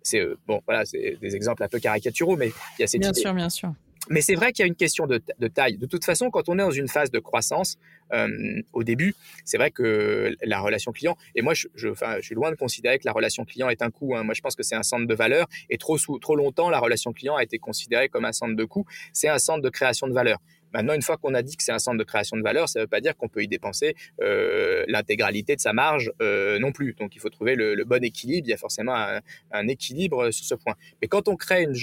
[0.03, 3.12] C'est bon voilà, c'est des exemples un peu caricaturaux mais il y a cette Bien
[3.12, 3.72] sûr, bien sûr.
[4.09, 5.79] Mais c'est vrai qu'il y a une question de, taille.
[5.79, 7.77] De toute façon, quand on est dans une phase de croissance,
[8.12, 9.14] euh, au début,
[9.45, 12.57] c'est vrai que la relation client, et moi, je, je, enfin, je suis loin de
[12.57, 14.14] considérer que la relation client est un coût.
[14.14, 14.23] Hein.
[14.23, 15.47] Moi, je pense que c'est un centre de valeur.
[15.71, 18.85] Et trop, trop longtemps, la relation client a été considérée comme un centre de coût.
[19.12, 20.38] C'est un centre de création de valeur.
[20.73, 22.81] Maintenant, une fois qu'on a dit que c'est un centre de création de valeur, ça
[22.81, 26.73] ne veut pas dire qu'on peut y dépenser euh, l'intégralité de sa marge euh, non
[26.73, 26.95] plus.
[26.95, 28.47] Donc, il faut trouver le, le bon équilibre.
[28.47, 29.21] Il y a forcément un,
[29.53, 30.75] un, équilibre sur ce point.
[31.01, 31.75] Mais quand on crée une,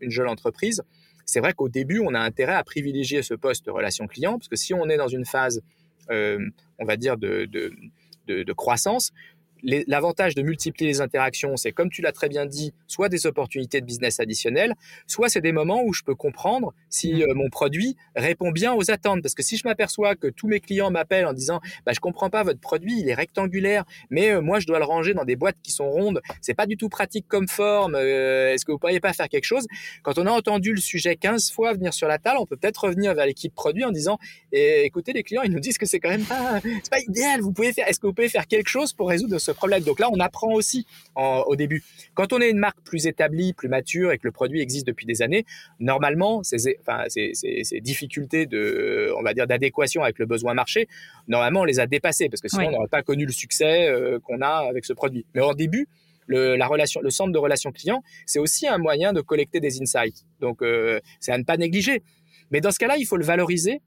[0.00, 0.82] une jeune entreprise,
[1.30, 4.56] c'est vrai qu'au début, on a intérêt à privilégier ce poste relation client, parce que
[4.56, 5.62] si on est dans une phase,
[6.10, 6.44] euh,
[6.80, 9.12] on va dire, de croissance,
[9.62, 13.80] l'avantage de multiplier les interactions, c'est comme tu l'as très bien dit, soit des opportunités
[13.80, 14.74] de business additionnelles,
[15.06, 17.22] soit c'est des moments où je peux comprendre si mmh.
[17.22, 19.22] euh, mon produit répond bien aux attentes.
[19.22, 22.30] Parce que si je m'aperçois que tous mes clients m'appellent en disant, bah, je comprends
[22.30, 25.36] pas votre produit, il est rectangulaire, mais euh, moi je dois le ranger dans des
[25.36, 27.94] boîtes qui sont rondes, c'est pas du tout pratique comme forme.
[27.94, 29.66] Euh, est-ce que vous pourriez pas faire quelque chose?
[30.02, 32.84] Quand on a entendu le sujet 15 fois venir sur la table, on peut peut-être
[32.84, 34.18] revenir vers l'équipe produit en disant,
[34.52, 37.40] eh, écoutez les clients, ils nous disent que c'est quand même pas, pas idéal.
[37.40, 39.82] Vous pouvez faire, est-ce que vous pouvez faire quelque chose pour résoudre ce problème.
[39.82, 40.86] Donc là, on apprend aussi
[41.16, 41.82] au début.
[42.14, 45.06] Quand on est une marque plus établie, plus mature et que le produit existe depuis
[45.06, 45.44] des années,
[45.78, 50.88] normalement, ces, enfin, ces, difficultés de, on va dire, d'adéquation avec le besoin marché,
[51.28, 54.18] normalement, on les a dépassées parce que sinon, on n'aurait pas connu le succès euh,
[54.20, 55.26] qu'on a avec ce produit.
[55.34, 55.88] Mais au début,
[56.26, 59.82] le, la relation, le centre de relation client, c'est aussi un moyen de collecter des
[59.82, 60.24] insights.
[60.40, 62.02] Donc, euh, c'est à ne pas négliger.
[62.50, 63.82] Mais dans ce cas-là, il faut le valoriser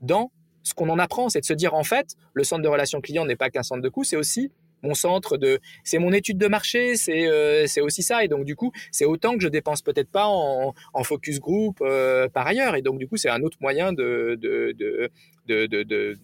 [0.00, 0.30] dans
[0.62, 3.24] ce qu'on en apprend, c'est de se dire en fait, le centre de relation client
[3.24, 6.46] n'est pas qu'un centre de coût, c'est aussi mon centre de c'est mon étude de
[6.46, 9.82] marché c'est euh, c'est aussi ça et donc du coup c'est autant que je dépense
[9.82, 13.42] peut-être pas en, en focus group euh, par ailleurs et donc du coup c'est un
[13.42, 15.06] autre moyen de de de
[15.46, 16.16] de de,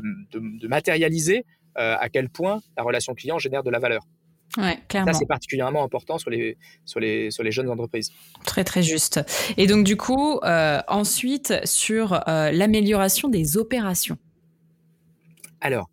[0.00, 1.44] de, de, matérialiser
[1.78, 4.02] euh, à quel point la relation client génère de la valeur.
[4.56, 5.12] Ouais, clairement.
[5.12, 8.10] Ça, c'est particulièrement important sur les, sur, les, sur les jeunes entreprises.
[8.46, 9.20] Très, très juste.
[9.58, 14.16] Et donc, du coup, ensuite, sur l'amélioration des opérations.
[15.60, 15.88] Alors,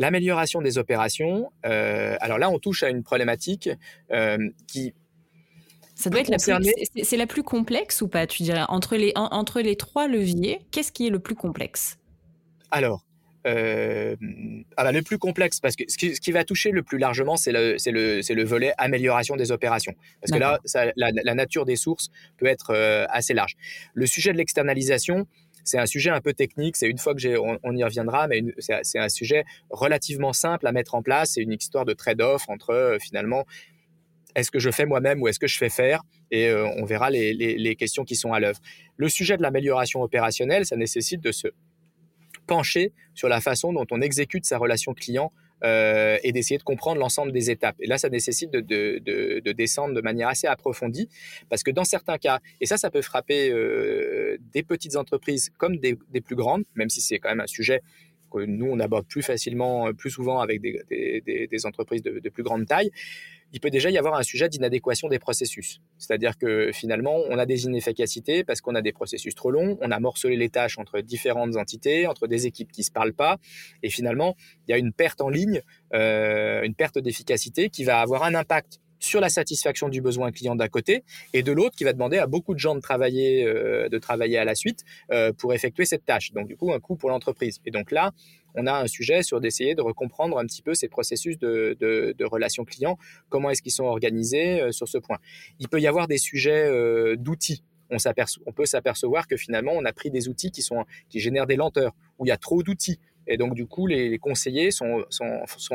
[0.00, 3.68] L'amélioration des opérations, euh, alors là, on touche à une problématique
[4.10, 4.94] euh, qui
[5.94, 8.64] ça doit être la plus, c'est la plus complexe ou pas, tu dirais?
[8.68, 11.98] Entre les entre les trois leviers, qu'est-ce qui est le plus complexe?
[12.70, 13.04] Alors,
[13.46, 17.36] euh, le plus complexe, parce que ce qui, ce qui, va toucher le plus largement,
[17.36, 19.92] c'est le, le, le volet amélioration des opérations.
[20.22, 22.08] Parce que là, ça, la, la, nature des sources
[22.38, 22.74] peut être
[23.10, 23.58] assez large.
[23.92, 25.26] Le sujet de l'externalisation,
[25.64, 26.76] c'est un sujet un peu technique.
[26.76, 30.72] C'est une fois que j'ai, on, y reviendra, mais c'est un sujet relativement simple à
[30.72, 31.32] mettre en place.
[31.34, 33.44] C'est une histoire de trade-off entre euh, finalement
[34.36, 37.10] est-ce que je fais moi-même ou est-ce que je fais faire Et euh, on verra
[37.10, 38.60] les, les, questions qui sont à l'œuvre.
[38.96, 41.48] Le sujet de l'amélioration opérationnelle, ça nécessite de se
[42.46, 45.32] pencher sur la façon dont on exécute sa relation client
[45.64, 47.76] euh, et d'essayer de comprendre l'ensemble des étapes.
[47.80, 51.08] Et là, ça nécessite de, de, de, de, descendre de manière assez approfondie,
[51.48, 55.76] parce que dans certains cas, et ça, ça peut frapper euh, des petites entreprises comme
[55.76, 57.82] des, des, plus grandes, même si c'est quand même un sujet
[58.30, 62.90] que nous, on aborde plus facilement, plus souvent avec des, entreprises de, plus grande taille
[63.52, 65.80] il peut déjà y avoir un sujet d'inadéquation des processus.
[65.98, 69.90] C'est-à-dire que finalement, on a des inefficacités parce qu'on a des processus trop longs, on
[69.90, 73.38] a morcelé les tâches entre différentes entités, entre des équipes qui se parlent pas,
[73.82, 75.62] et finalement, il y a une perte en ligne,
[75.94, 80.54] euh, une perte d'efficacité qui va avoir un impact sur la satisfaction du besoin client
[80.54, 83.88] d'un côté et de l'autre qui va demander à beaucoup de gens de travailler euh,
[83.88, 86.96] de travailler à la suite euh, pour effectuer cette tâche donc du coup un coût
[86.96, 88.12] pour l'entreprise et donc là
[88.54, 92.64] on a un sujet sur d'essayer de recomprendre un petit peu ces processus de, relations
[92.64, 95.18] clients, comment est-ce qu'ils sont organisés euh, sur ce point?
[95.60, 96.68] Il peut y avoir des sujets
[97.16, 97.62] d'outils.
[97.90, 97.96] On,
[98.46, 101.54] on peut s'apercevoir que finalement, on a pris des outils qui, sont, qui génèrent des
[101.54, 102.98] lenteurs, où il y a trop d'outils.
[103.30, 105.04] Et donc, du coup, les, conseillers sont,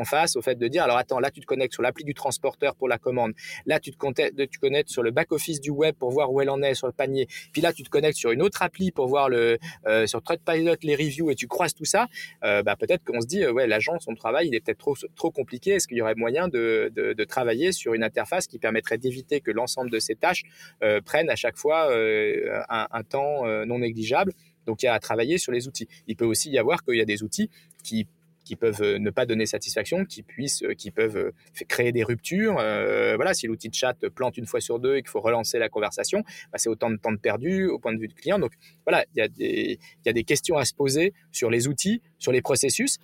[0.04, 2.76] face au fait de dire, alors attends, là, tu te connectes sur l'appli du transporteur
[2.76, 3.32] pour la commande.
[3.64, 6.74] Là, tu te connectes, sur le back-office du web pour voir où elle en est
[6.74, 7.26] sur le panier.
[7.52, 10.76] Puis là, tu te connectes sur une autre appli pour voir le, euh, sur Trustpilot
[10.82, 12.06] les reviews et tu croises tout ça.
[12.44, 14.94] Euh, bah, peut-être qu'on se dit, euh, ouais, l'agent, son travail, il est peut-être trop,
[15.16, 15.72] trop compliqué.
[15.72, 19.50] Est-ce qu'il y aurait moyen de, de, travailler sur une interface qui permettrait d'éviter que
[19.50, 20.44] l'ensemble de ces tâches
[20.82, 24.32] euh, prennent à chaque fois euh, un, temps non négligeable?
[24.66, 25.88] Donc il y a à travailler sur les outils.
[26.06, 27.50] Il peut aussi y avoir qu'il y a des outils
[27.82, 28.06] qui
[28.46, 31.32] qui peuvent euh, ne pas donner satisfaction, qui puissent, euh, qui peuvent euh,
[31.68, 32.54] créer des ruptures.
[32.54, 35.68] voilà, si l'outil de chat plante une fois sur deux et qu'il faut relancer la
[35.68, 38.38] conversation, bah, c'est autant de temps perdu au point de vue du client.
[38.38, 38.52] Donc
[38.86, 41.66] voilà, il y a des, il y a des questions à se poser sur les
[41.66, 42.98] outils, sur les processus.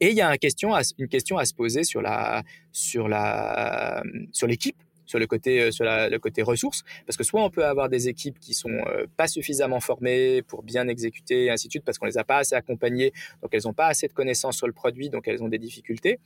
[0.00, 2.42] Et il y a une question à, une question à se poser sur la,
[2.72, 7.42] sur la, sur l'équipe sur le côté euh, sur le côté ressources parce que soit
[7.42, 11.50] on peut avoir des équipes qui sont euh, pas suffisamment formées pour bien exécuter et
[11.50, 13.12] ainsi de suite parce qu'on les a pas assez accompagnées
[13.42, 16.18] donc elles ont pas assez de connaissances sur le produit donc elles ont des difficultés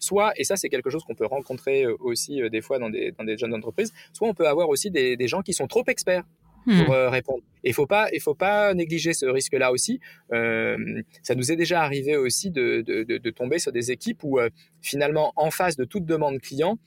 [0.00, 3.12] soit et ça c'est quelque chose qu'on peut rencontrer euh, aussi des fois dans des
[3.12, 5.84] dans des jeunes entreprises soit on peut avoir aussi des, des gens qui sont trop
[5.86, 6.24] experts
[6.64, 7.08] pour hmm.
[7.08, 7.42] répondre.
[7.64, 10.00] Il faut pas, il faut pas négliger ce risque-là aussi.
[10.34, 10.76] Euh,
[11.22, 14.38] ça nous est déjà arrivé aussi de, de, de, de tomber sur des équipes où
[14.82, 16.78] finalement, en face de toute demande client,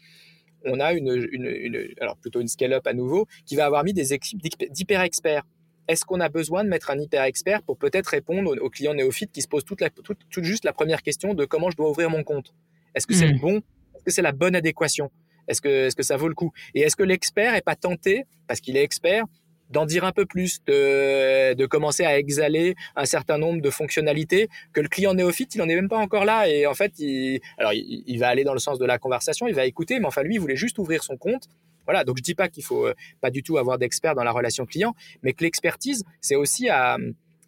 [0.65, 4.13] on a une, une, alors plutôt une scale-up à nouveau, qui va avoir mis des
[4.13, 5.43] équipes d'hyper-experts.
[5.87, 9.41] Est-ce qu'on a besoin de mettre un hyper-expert pour peut-être répondre aux, clients néophytes qui
[9.41, 12.23] se posent toute, la, toute, juste la première question de comment je dois ouvrir mon
[12.23, 12.53] compte?
[12.95, 13.39] Est-ce que c'est le hmm.
[13.39, 13.57] bon?
[13.95, 15.11] Est-ce que c'est la bonne adéquation?
[15.47, 16.51] Est-ce que, est-ce que ça vaut le coup?
[16.75, 19.25] Et est-ce que l'expert est pas tenté, parce qu'il est expert,
[19.71, 24.49] d'en dire un peu plus, de, de commencer à exhaler un certain nombre de fonctionnalités
[24.73, 26.47] que le client néophyte, il n'en est même pas encore là.
[26.47, 29.55] Et en fait, il, alors il, va aller dans le sens de la conversation, il
[29.55, 31.47] va écouter, mais enfin lui, il voulait juste ouvrir son compte.
[31.85, 34.31] Voilà, donc je dis pas qu'il faut euh, pas du tout avoir d'expert dans la
[34.31, 36.97] relation client, mais que l'expertise, c'est aussi à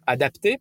[0.06, 0.58] adapter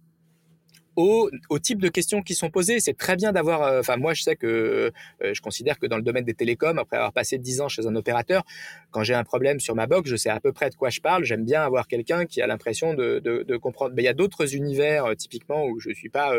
[0.96, 2.80] au, au, type de questions qui sont posées.
[2.80, 3.64] C'est très bien d'avoir.
[3.64, 4.92] Euh, enfin, moi, je sais que
[5.24, 7.88] euh, je considère que dans le domaine des télécoms, après avoir passé dix ans chez
[7.88, 8.44] un opérateur,
[8.92, 11.02] quand j'ai un problème sur ma box, je sais à peu près de quoi je
[11.02, 11.24] parle.
[11.24, 13.94] J'aime bien avoir quelqu'un qui a l'impression de, de, de, comprendre.
[13.96, 16.34] Mais il y a d'autres univers, euh, typiquement où je suis pas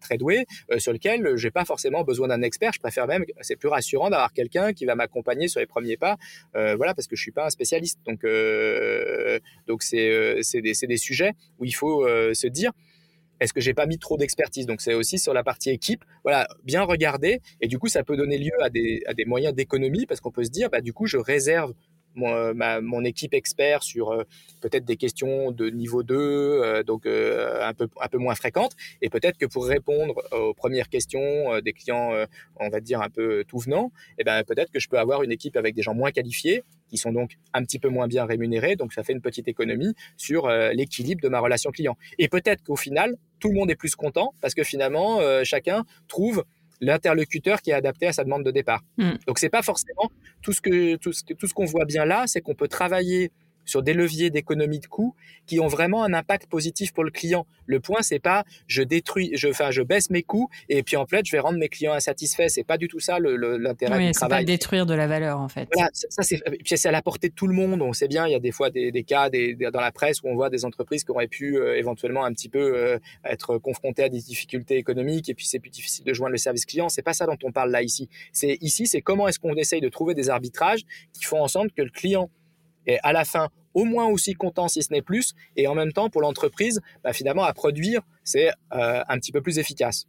[0.00, 0.46] très doué,
[0.78, 2.72] sur lesquels j'ai pas forcément besoin d'un expert.
[2.72, 3.24] Je préfère même.
[3.40, 6.16] C'est plus rassurant d'avoir quelqu'un qui va m'accompagner sur les premiers pas.
[6.54, 7.98] voilà, parce que je suis pas un spécialiste.
[8.06, 8.24] Donc,
[9.66, 12.72] donc c'est c'est des, des sujets où il faut se dire
[13.42, 14.66] est-ce que j'ai pas mis trop d'expertise?
[14.66, 17.40] Donc c'est aussi sur la partie équipe, voilà, bien regarder.
[17.60, 20.50] Et du coup ça peut donner lieu à des, moyens d'économie parce qu'on peut se
[20.50, 21.74] dire bah du coup je réserve
[22.14, 24.24] mon, euh, équipe expert sur euh,
[24.60, 28.72] peut-être des questions de niveau 2, euh, donc un, peu, un peu moins fréquentes.
[29.00, 32.12] Et peut-être que pour répondre aux premières questions des clients,
[32.56, 35.32] on va dire un peu tout venant, eh ben, peut-être que je peux avoir une
[35.32, 38.76] équipe avec des gens moins qualifiés, qui sont donc un petit peu moins bien rémunérés.
[38.76, 41.96] Donc ça fait une petite économie sur l'équilibre de ma relation client.
[42.18, 46.44] Et peut-être qu'au final, tout le monde est plus content parce que finalement, chacun trouve
[46.82, 48.82] l'interlocuteur qui est adapté à sa demande de départ.
[48.98, 49.12] Mm.
[49.26, 50.10] Donc c'est pas forcément
[50.42, 53.30] tout ce que tout ce, tout ce qu'on voit bien là, c'est qu'on peut travailler
[53.64, 55.14] sur des leviers d'économie de coûts
[55.46, 57.46] qui ont vraiment un impact positif pour le client.
[57.66, 61.06] Le point, c'est pas je détruis, je, enfin, je baisse mes coûts et puis en
[61.06, 62.48] fait, je vais rendre mes clients insatisfaits.
[62.48, 64.40] C'est pas du tout ça l'intérêt oui, du travail.
[64.40, 65.68] Pas détruire de la valeur en fait.
[65.72, 67.82] Voilà, ça c'est, puis c'est à la portée de tout le monde.
[67.82, 70.22] On sait bien, il y a des fois des, des cas des, dans la presse
[70.22, 73.58] où on voit des entreprises qui auraient pu euh, éventuellement un petit peu euh, être
[73.58, 76.88] confrontées à des difficultés économiques et puis c'est plus difficile de joindre le service client.
[76.88, 78.08] C'est pas ça dont on parle là ici.
[78.32, 81.72] C'est ici, c'est comment est-ce qu'on essaye de trouver des arbitrages qui font en sorte
[81.72, 82.30] que le client
[82.86, 85.92] et à la fin au moins aussi content si ce n'est plus, et en même
[85.92, 90.06] temps pour l'entreprise, bah, finalement à produire, c'est euh, un petit peu plus efficace.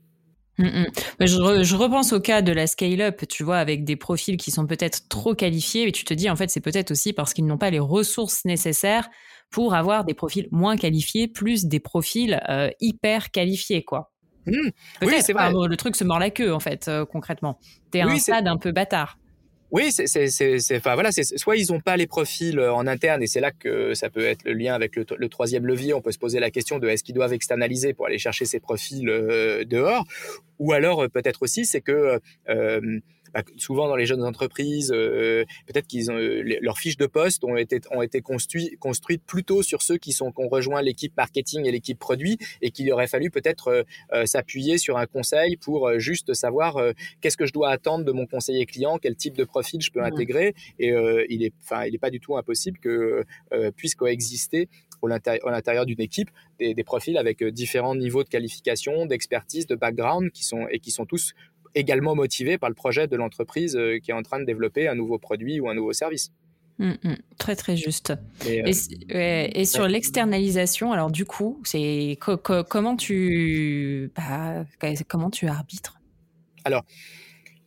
[0.57, 0.86] Mm, mm.
[1.21, 4.67] Je, je, repense au cas de la scale-up, tu vois, avec des profils qui sont
[4.67, 7.57] peut-être trop qualifiés, mais tu te dis, en fait, c'est peut-être aussi parce qu'ils n'ont
[7.57, 9.09] pas les ressources nécessaires
[9.49, 14.12] pour avoir des profils moins qualifiés, plus des profils euh, hyper qualifiés, quoi.
[14.45, 14.69] Mmh.
[15.03, 15.51] Oui, c'est vrai.
[15.51, 17.57] le truc se mord la queue, en fait, euh, concrètement.
[17.91, 19.17] T'es un stade un peu bâtard.
[19.73, 23.27] Oui, c'est, enfin voilà, c'est soit ils n'ont pas les profils euh, en interne et
[23.27, 25.93] c'est là que ça peut être le lien avec le, troisième levier.
[25.95, 28.59] On peut se poser la question de est-ce qu'ils doivent externaliser pour aller chercher ces
[28.59, 30.05] profils dehors,
[30.59, 32.19] ou alors peut-être aussi c'est que
[33.33, 37.43] bah, souvent dans les jeunes entreprises, euh, peut-être qu'ils ont euh, leurs fiches de poste
[37.43, 41.15] ont été ont été construites construites plutôt sur ceux qui sont qui ont rejoint l'équipe
[41.17, 45.99] marketing et l'équipe produit et qu'il aurait fallu peut-être euh, s'appuyer sur un conseil pour
[45.99, 46.77] juste savoir
[47.21, 50.01] qu'est-ce que je dois attendre de mon conseiller client, quel type de profil je peux
[50.01, 50.13] mmh.
[50.13, 50.93] intégrer et
[51.29, 53.23] il est enfin il est pas du tout impossible que
[53.75, 54.69] puisse coexister
[55.01, 60.31] au l'intérieur d'une équipe des, des, profils avec différents niveaux de qualification, d'expertise, de background
[60.31, 61.33] qui sont et qui sont tous
[61.75, 64.95] également motivé par le projet de l'entreprise euh, qui est en train de développer un
[64.95, 66.31] nouveau produit ou un nouveau service.
[66.79, 68.13] Hum, hum, très très juste.
[68.47, 68.63] Et,
[69.13, 74.65] euh, sur l'externalisation, alors du coup, c'est comment tu bah,
[75.07, 75.99] comment tu arbitres?
[76.65, 76.83] Alors,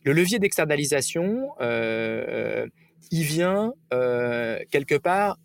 [0.03, 2.67] le levier d'externalisation, euh,
[3.11, 5.37] il vient quelque part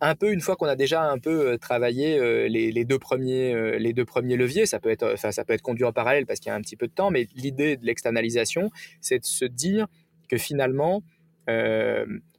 [0.00, 3.54] un peu une fois qu'on a déjà un peu euh, travaillé euh, les, deux premiers
[3.54, 6.26] euh, les deux premiers leviers ça peut être enfin ça peut être conduit en parallèle
[6.26, 9.24] parce qu'il y a un petit peu de temps mais l'idée de l'externalisation c'est de
[9.24, 9.86] se dire
[10.28, 11.02] que finalement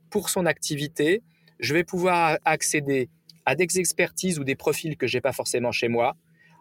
[0.10, 1.22] pour son activité
[1.60, 3.10] je vais pouvoir accéder
[3.46, 6.16] à des expertises ou des profils que j'ai pas forcément chez moi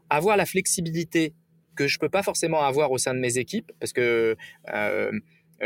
[0.09, 1.33] avoir la flexibilité
[1.77, 4.37] que je peux pas forcément avoir au sein de mes équipes parce que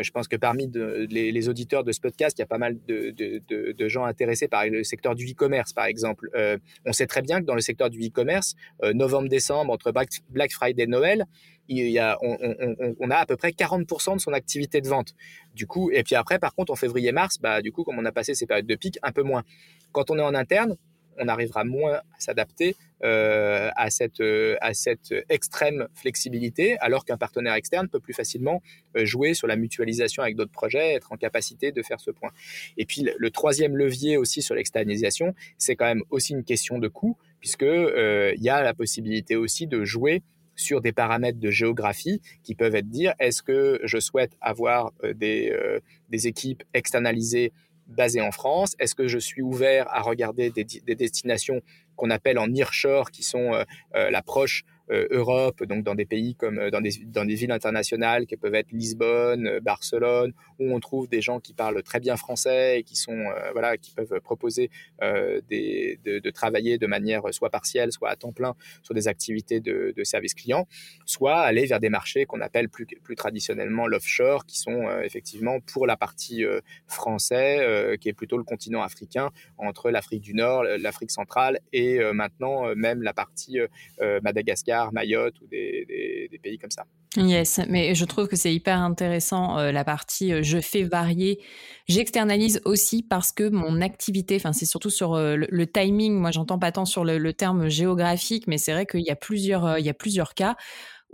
[0.03, 0.71] je pense que parmi
[1.11, 4.83] les, auditeurs de ce podcast, il y a pas mal de, gens intéressés par le
[4.83, 6.31] secteur du e-commerce, par exemple.
[6.35, 10.53] Euh, on sait très bien que dans le secteur du e-commerce, euh, novembre-décembre, entre Black
[10.53, 11.27] Friday et Noël,
[11.69, 15.15] il y a, on, a à peu près 40% de son activité de vente.
[15.55, 18.13] Du coup, et puis après, par contre, en février-mars, bah, du coup, comme on a
[18.13, 19.45] passé ces périodes de pic, un peu moins.
[19.93, 20.77] Quand on est en interne,
[21.19, 27.19] on arrivera moins à s'adapter euh, à, cette, euh, à cette extrême flexibilité, alors qu'un
[27.19, 28.63] partenaire externe peut plus facilement
[28.97, 32.31] euh, jouer sur la mutualisation avec d'autres projets, être en capacité de faire ce point.
[32.79, 36.89] Et puis le, troisième levier aussi sur l'externalisation, c'est quand même aussi une question de
[36.89, 40.23] coût, puisque il y a la possibilité aussi de jouer
[40.57, 45.83] sur des paramètres de géographie qui peuvent être dire est-ce que je souhaite avoir des
[46.11, 47.53] équipes externalisées
[47.87, 48.75] basé en France.
[48.79, 51.61] Est-ce que je suis ouvert à regarder des, des destinations
[51.97, 56.35] qu'on appelle en nearshore, qui sont euh, euh, l'approche euh, Europe, donc dans des pays
[56.35, 61.09] comme dans des, dans des villes internationales qui peuvent être Lisbonne, Barcelone, où on trouve
[61.09, 65.99] des gens qui parlent très bien français et qui sont voilà qui peuvent proposer des,
[66.05, 70.35] de, travailler de manière soit partielle, soit à temps plein sur des activités de, service
[70.35, 70.67] client,
[71.07, 72.87] soit aller vers des marchés qu'on appelle plus,
[73.17, 76.45] traditionnellement l'offshore, qui sont effectivement pour la partie
[76.87, 82.13] français, qui est plutôt le continent africain, entre l'Afrique du Nord, l'Afrique centrale et euh,
[82.13, 86.85] maintenant euh, même la partie euh, Madagascar, Mayotte ou des, pays comme ça.
[87.17, 91.41] Yes, mais je trouve que c'est hyper intéressant la partie je fais varier.
[91.87, 96.15] J'externalise aussi parce que mon activité, enfin c'est surtout sur le, timing.
[96.19, 99.17] Moi, j'entends pas tant sur le, le terme géographique, mais c'est vrai qu'il y a
[99.17, 100.57] plusieurs, il y a plusieurs cas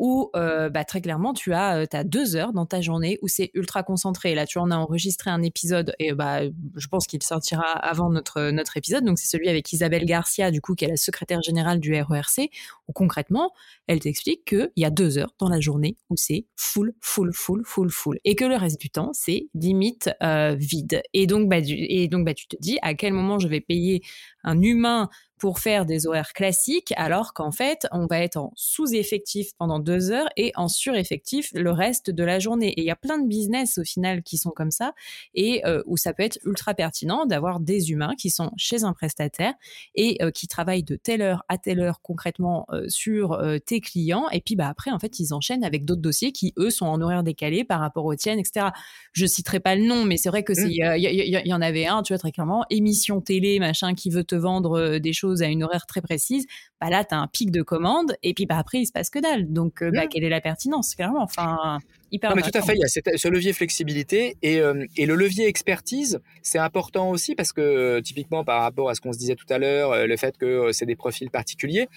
[0.00, 3.50] où euh, bah, très clairement, tu as, euh, deux heures dans ta journée où c'est
[3.52, 4.34] ultra concentré.
[4.34, 6.40] Là, tu en as enregistré un épisode et bah,
[6.74, 9.04] je pense qu'il sortira avant notre, notre épisode.
[9.04, 12.48] Donc, c'est celui avec Isabelle Garcia, du coup, qui est la secrétaire générale du RERC,
[12.88, 13.52] où concrètement,
[13.86, 17.62] elle t'explique qu'il y a deux heures dans la journée où c'est full, full, full,
[17.66, 18.18] full, full.
[18.24, 21.02] Et que le reste du temps, c'est limite euh, vide.
[21.12, 24.02] Et donc, bah, et donc bah, tu te dis à quel moment je vais payer
[24.44, 29.54] un humain pour faire des horaires classiques, alors qu'en fait, on va être en sous-effectif
[29.58, 32.68] pendant deux heures et en sur-effectif le reste de la journée.
[32.72, 34.92] Et il y a plein de business au final qui sont comme ça
[35.34, 38.92] et euh, où ça peut être ultra pertinent d'avoir des humains qui sont chez un
[38.92, 39.54] prestataire
[39.94, 44.28] et euh, qui travaillent de telle heure à telle heure concrètement euh, sur tes clients.
[44.30, 47.00] Et puis bah après, en fait, ils enchaînent avec d'autres dossiers qui eux sont en
[47.00, 48.66] horaire décalé par rapport aux tiennes, etc.
[49.12, 50.96] Je citerai pas le nom, mais c'est vrai que c'est mmh.
[50.98, 54.34] il y, en avait un, tu vois très clairement, émission télé, machin, qui veut te
[54.34, 56.46] vendre des choses à une horaire très précise,
[56.80, 59.10] bah là, tu as un pic de commande et puis bah, après, il se passe
[59.10, 59.52] que dalle.
[59.52, 61.22] Donc, euh, bah, quelle est la pertinence, clairement?
[61.22, 61.78] Enfin,
[62.10, 65.06] hyper non, mais tout à fait, il y a ce levier flexibilité et, euh, et,
[65.06, 69.12] le levier expertise, c'est important aussi parce que euh, typiquement par rapport à ce qu'on
[69.12, 71.88] se disait tout à l'heure, le fait que c'est des profils particuliers,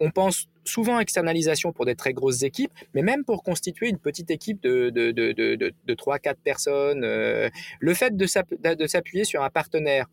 [0.00, 4.30] on pense souvent externalisation pour des très grosses équipes, mais même pour constituer une petite
[4.30, 10.06] équipe de, de, de, de, de 3-4 personnes, le fait de s'appuyer sur un partenaire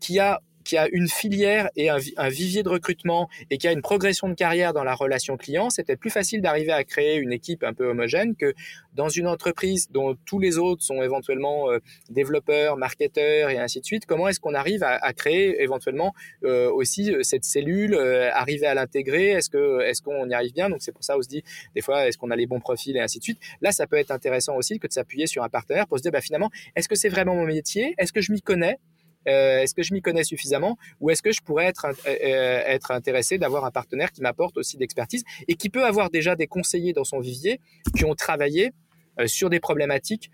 [0.00, 0.40] qui a
[0.72, 1.98] qui a une filière et un,
[2.30, 5.96] vivier de recrutement et qui a une progression de carrière dans la relation client, c'était
[5.96, 8.54] plus facile d'arriver à créer une équipe un peu homogène que
[8.94, 13.84] dans une entreprise dont tous les autres sont éventuellement euh, développeurs, marketeurs et ainsi de
[13.84, 14.06] suite.
[14.06, 17.94] Comment est-ce qu'on arrive à, créer éventuellement euh, aussi euh, cette cellule,
[18.32, 19.32] arriver à l'intégrer?
[19.32, 19.50] Est-ce
[19.82, 20.70] est-ce qu'on y arrive bien?
[20.70, 21.42] Donc c'est pour ça on se dit
[21.74, 23.40] des fois est-ce qu'on a les bons profils et ainsi de suite.
[23.60, 26.12] Là, ça peut être intéressant aussi que de s'appuyer sur un partenaire pour se dire
[26.12, 27.94] bah, finalement est-ce que c'est vraiment mon métier?
[27.98, 28.78] Est-ce que je m'y connais?
[29.28, 32.62] Euh, est-ce que je m'y connais suffisamment ou est-ce que je pourrais être, euh, euh,
[32.66, 36.46] être intéressé d'avoir un partenaire qui m'apporte aussi d'expertise et qui peut avoir déjà des
[36.46, 37.60] conseillers dans son vivier
[37.96, 38.72] qui ont travaillé
[39.26, 40.30] sur des problématiques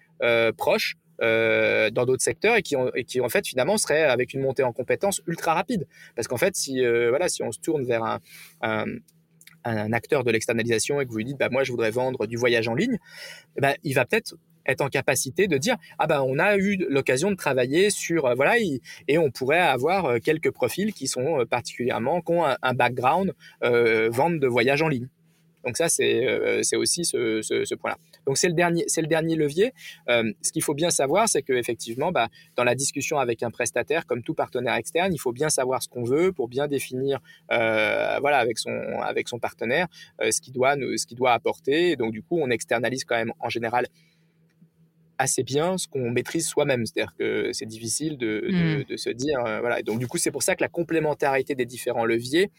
[0.56, 5.20] proches dans d'autres secteurs et qui, en fait finalement seraient avec une montée en compétences
[5.26, 5.88] ultra rapide.
[6.14, 8.20] Parce qu'en fait si voilà si on se tourne vers
[8.62, 12.36] un acteur de l'externalisation et que vous lui dites bah moi je voudrais vendre du
[12.36, 12.98] voyage en ligne
[13.56, 14.36] eh ben, il va peut-être
[14.68, 18.34] être en capacité de dire ah ben on a eu l'occasion de travailler sur euh,
[18.34, 22.74] voilà et, on pourrait avoir euh, quelques profils qui sont euh, particulièrement qui ont un,
[22.74, 25.08] background vente de voyage en ligne.
[25.64, 26.24] Donc ça c'est
[26.62, 27.96] c'est aussi ce, point-là.
[28.26, 29.72] Donc c'est le dernier c'est le dernier levier.
[30.06, 34.06] ce qu'il faut bien savoir c'est que effectivement bah, dans la discussion avec un prestataire
[34.06, 38.38] comme tout partenaire externe il faut bien savoir ce qu'on veut pour bien définir voilà
[38.38, 39.88] avec son avec son partenaire
[40.20, 41.96] ce qu'il doit ce qu'il doit apporter.
[41.96, 43.86] Donc du coup on externalise quand même en général
[45.18, 46.86] assez bien ce qu'on maîtrise soi-même.
[46.86, 48.84] C'est-à-dire que c'est difficile de, de, mmh.
[48.84, 49.40] de, se dire.
[49.44, 49.82] Euh, voilà.
[49.82, 52.50] donc, du coup, c'est pour ça que la complémentarité des différents leviers,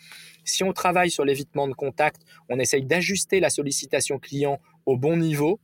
[0.43, 5.17] si on travaille sur l'évitement de contact, on essaye d'ajuster la sollicitation client au bon
[5.17, 5.59] niveau.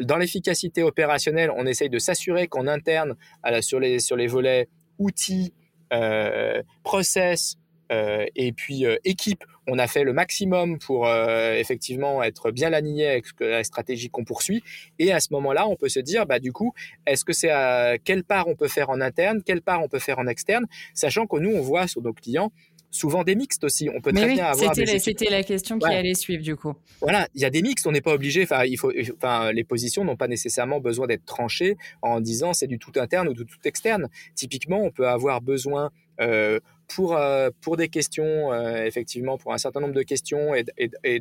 [0.00, 3.14] Dans l'efficacité opérationnelle, on essaye de s'assurer qu'en interne,
[3.60, 4.68] sur, les, sur les volets
[4.98, 5.52] outils,
[5.92, 7.56] euh, process,
[7.92, 12.72] euh, et puis euh, équipe, on a fait le maximum pour euh, effectivement être bien
[12.72, 14.62] aligné avec la stratégie qu'on poursuit.
[14.98, 16.72] Et à ce moment-là, on peut se dire, bah du coup,
[17.06, 19.98] est-ce que c'est à quelle part on peut faire en interne, quelle part on peut
[19.98, 22.52] faire en externe, sachant que nous on voit sur nos clients
[22.94, 23.90] souvent des mixtes aussi.
[23.94, 24.74] On peut très bien avoir.
[24.74, 26.74] C'était la, question qui allait suivre du coup.
[27.00, 27.86] Voilà, il y a des mixtes.
[27.86, 28.44] On n'est pas obligé.
[28.44, 28.92] Enfin, il faut.
[29.16, 33.28] Enfin, les positions n'ont pas nécessairement besoin d'être tranchées en disant c'est du tout interne
[33.28, 34.08] ou du tout externe.
[34.36, 35.90] Typiquement, on peut avoir besoin
[36.20, 36.60] euh,
[36.94, 40.64] pour, euh, pour des questions, euh, effectivement, pour un certain nombre de questions et,
[41.02, 41.20] et,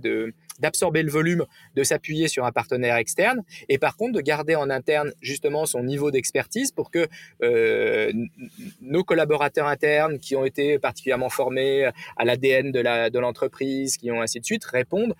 [0.59, 1.45] d'absorber le volume,
[1.75, 5.83] de s'appuyer sur un partenaire externe et par contre de garder en interne justement son
[5.83, 7.07] niveau d'expertise pour que
[7.41, 8.11] euh,
[8.81, 14.11] nos collaborateurs internes qui ont été particulièrement formés à l'ADN de, la, de l'entreprise, qui
[14.11, 15.15] ont ainsi de suite, répondent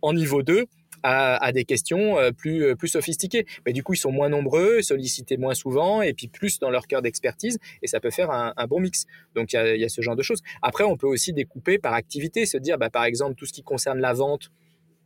[0.00, 0.66] en niveau 2
[1.02, 3.46] à, des questions euh, plus, euh, plus sophistiquées.
[3.66, 6.86] Mais du coup, ils sont moins nombreux, sollicités moins souvent, et puis plus dans leur
[6.86, 9.06] cœur d'expertise, et ça peut faire un, bon mix.
[9.34, 10.42] Donc, il y a, y a, ce genre de choses.
[10.62, 13.62] Après, on peut aussi découper par activité, se dire, bah, par exemple, tout ce qui
[13.62, 14.50] concerne la vente,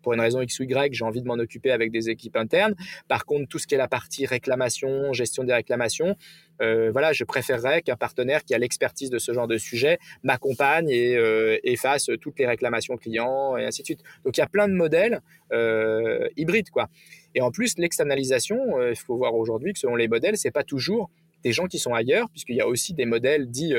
[0.07, 2.77] pour une raison X ou Y, j'ai envie de m'en occuper avec des équipes internes.
[3.09, 6.15] Par contre, tout ce qui est la partie réclamation, gestion des réclamations,
[6.63, 10.89] euh, voilà, je préférerais qu'un partenaire qui a l'expertise de ce genre de sujet m'accompagne
[10.91, 14.05] et, euh, fasse toutes les réclamations clients et ainsi de suite.
[14.25, 16.89] Donc il y a plein de modèles euh, hybrides, quoi.
[17.35, 20.63] Et en plus, l'externalisation, euh, il faut voir aujourd'hui que selon les modèles, c'est pas
[20.63, 21.11] toujours
[21.43, 23.75] des gens qui sont ailleurs, puisqu'il y a aussi des modèles dits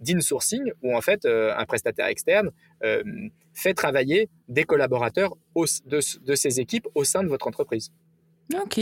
[0.00, 2.50] d'insourcing où en fait un prestataire externe
[3.54, 7.90] fait travailler des collaborateurs de, de ces équipes au sein de votre entreprise.
[8.52, 8.80] Ok.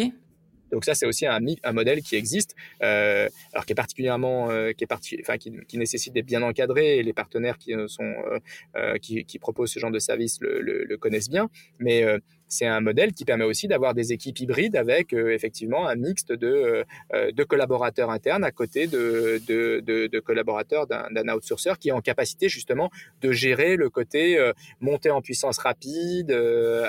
[0.72, 4.72] Donc ça, c'est aussi un, un, modèle qui existe, euh, alors qui est particulièrement, euh,
[4.72, 6.96] qui est parti, enfin qui, qui, nécessite d'être bien encadré.
[6.96, 8.38] Et les partenaires qui sont, euh,
[8.76, 11.50] euh qui, qui, proposent ce genre de service le, le, le connaissent bien.
[11.78, 12.18] Mais euh,
[12.52, 16.32] c'est un modèle qui permet aussi d'avoir des équipes hybrides avec euh, effectivement un mixte
[16.32, 16.84] de, euh,
[17.14, 22.90] euh, de collaborateurs internes à côté de, collaborateurs d'un outsourcer qui est en capacité justement
[23.22, 24.38] de gérer le côté
[24.80, 26.30] monter en puissance rapide,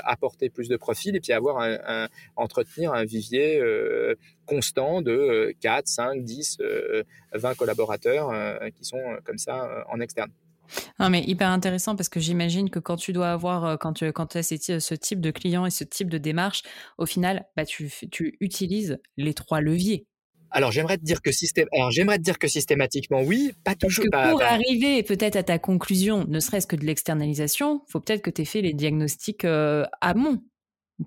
[0.03, 3.61] apporter plus de profils et puis avoir un, un entretenir un vivier
[4.45, 6.57] constant de 4, 5, 10,
[7.33, 10.31] 20 collaborateurs qui sont comme ça en externe.
[10.99, 14.11] Non, mais hyper intéressant parce que j'imagine que quand tu dois avoir, euh, quand tu
[14.11, 16.63] quand as ce type de client et ce type de démarche,
[16.97, 20.05] au final, bah, tu, tu utilises les trois leviers.
[20.53, 21.31] Alors j'aimerais te dire que.
[21.75, 24.05] Alors j'aimerais te dire que systématiquement oui, pas toujours.
[24.11, 28.21] Parce que pour arriver peut-être à ta conclusion, ne serait-ce que de l'externalisation, faut peut-être
[28.21, 30.43] que tu aies fait les diagnostics euh, amont,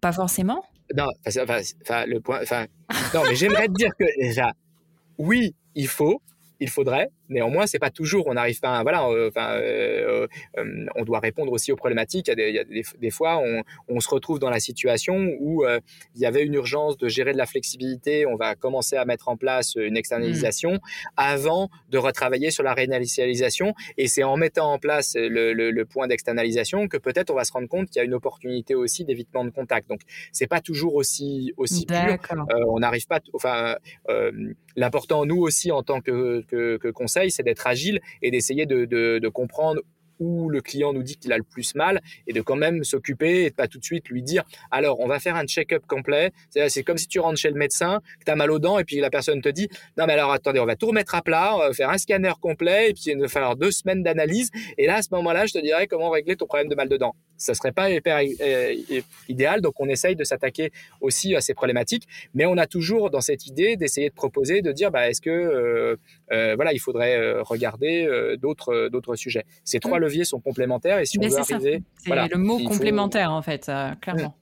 [0.03, 0.65] pas forcément.
[0.97, 2.41] Non, enfin, le point,
[3.15, 4.53] non, mais j'aimerais te dire que déjà,
[5.19, 6.21] oui, il faut,
[6.59, 10.27] il faudrait, Néanmoins, c'est pas toujours, on n'arrive pas, à, voilà, euh, enfin, euh,
[10.59, 12.29] euh, on doit répondre aussi aux problématiques.
[12.29, 16.21] Il y a des, des, fois, on, on, se retrouve dans la situation où il
[16.21, 18.27] y avait une urgence de gérer de la flexibilité.
[18.27, 20.81] On va commencer à mettre en place une externalisation mmh.
[21.17, 23.75] avant de retravailler sur la réinitialisation.
[23.97, 27.45] Et c'est en mettant en place le, le, le point d'externalisation que peut-être on va
[27.45, 29.89] se rendre compte qu'il y a une opportunité aussi d'évitement de contact.
[29.89, 30.01] Donc,
[30.33, 32.19] c'est pas toujours aussi aussi pur.
[32.69, 33.77] on n'arrive pas, enfin,
[34.77, 38.85] l'important nous aussi en tant que, que, que conseil c'est d'être agile et d'essayer de,
[38.85, 39.83] de, de comprendre
[40.21, 43.45] où le client nous dit qu'il a le plus mal et de quand même s'occuper
[43.45, 46.33] et de pas tout de suite lui dire alors on va faire un check-up complet.
[46.51, 48.85] C'est comme si tu rentres chez le médecin, que tu as mal aux dents et
[48.85, 51.57] puis la personne te dit non mais alors attendez, on va tout remettre à plat,
[51.73, 55.03] faire un scanner complet et puis il va falloir deux semaines d'analyse et là à
[55.03, 57.73] ce moment-là je te dirais comment régler ton problème de mal de dents ça serait
[57.73, 58.75] pas hyper euh,
[59.29, 59.61] idéal.
[59.61, 63.47] Donc, on essaye de s'attaquer aussi à ces problématiques, mais on a toujours dans cette
[63.47, 65.97] idée d'essayer de proposer, de dire, bah, est-ce que, euh,
[66.33, 69.45] euh, voilà, il faudrait regarder d'autres sujets.
[69.65, 73.43] Ces trois leviers sont complémentaires et si on veut arriver, c'est le mot complémentaire en
[73.43, 74.35] fait, clairement.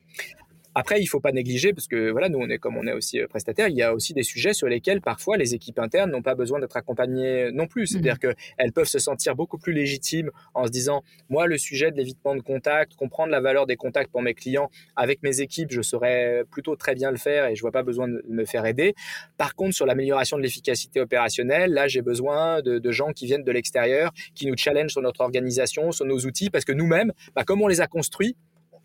[0.75, 3.21] Après, il faut pas négliger parce que voilà, nous on est comme on est aussi
[3.21, 6.23] euh, prestataire, il y a aussi des sujets sur lesquels parfois les équipes internes n'ont
[6.23, 7.87] pas besoin d'être accompagnées non plus.
[7.87, 8.35] C'est-à-dire mmh.
[8.59, 12.35] qu'elles peuvent se sentir beaucoup plus légitimes en se disant moi le sujet de l'évitement
[12.35, 16.43] de contact, comprendre la valeur des contacts pour mes clients avec mes équipes, je saurais
[16.51, 18.95] plutôt très bien le faire et je vois pas besoin de me faire aider.
[19.37, 23.45] Par contre, sur l'amélioration de l'efficacité opérationnelle, là j'ai besoin de, de, gens qui viennent
[23.45, 27.45] de l'extérieur, qui nous challenge sur notre organisation, sur nos outils, parce que nous-mêmes, bah,
[27.45, 28.37] comme on les a construits,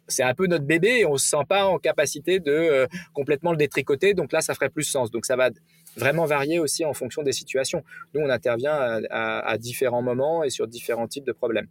[0.09, 3.51] c'est un peu notre bébé et on se sent pas en capacité de euh, complètement
[3.51, 4.13] le détricoter.
[4.13, 5.11] Donc là, ça ferait plus sens.
[5.11, 5.49] Donc ça va
[5.95, 7.83] vraiment varier aussi en fonction des situations.
[8.13, 11.67] Nous, on intervient à, différents moments et sur différents types de problèmes.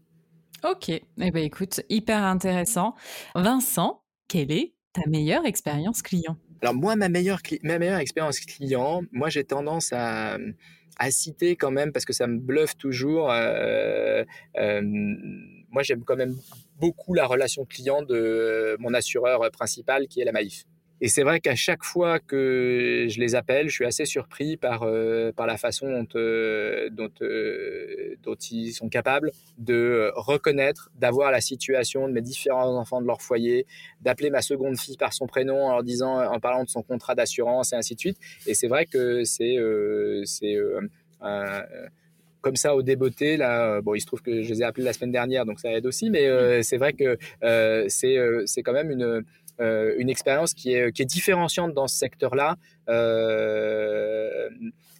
[0.69, 2.95] Ok, eh ben, écoute, hyper intéressant.
[3.35, 6.37] Vincent, quelle est ta meilleure expérience client?
[6.61, 10.37] Alors moi, ma meilleure, ma meilleure expérience client, moi j'ai tendance à,
[10.99, 14.25] à citer quand même, parce que ça me bluffe toujours, euh,
[14.57, 14.83] euh,
[15.71, 16.37] moi j'aime quand même
[16.81, 20.65] beaucoup la relation client de mon assureur principal qui est la Maïf.
[21.01, 24.83] Et c'est vrai qu'à chaque fois que je les appelle, je suis assez surpris par,
[24.83, 31.31] euh, par la façon dont, euh, dont, euh, dont, ils sont capables de reconnaître, d'avoir
[31.31, 33.67] la situation de mes différents enfants de leur foyer,
[34.01, 37.15] d'appeler ma seconde fille par son prénom en leur disant, en parlant de son contrat
[37.15, 38.19] d'assurance et ainsi de suite.
[38.47, 39.57] Et c'est vrai que c'est
[42.41, 44.93] comme ça au débeauté là bon il se trouve que je les ai appelés la
[44.93, 47.19] semaine dernière donc ça aide aussi mais c'est vrai que
[47.89, 49.25] c'est c'est quand même une
[49.61, 52.57] euh, une expérience qui est, qui est différenciante dans ce secteur-là
[52.89, 54.49] euh,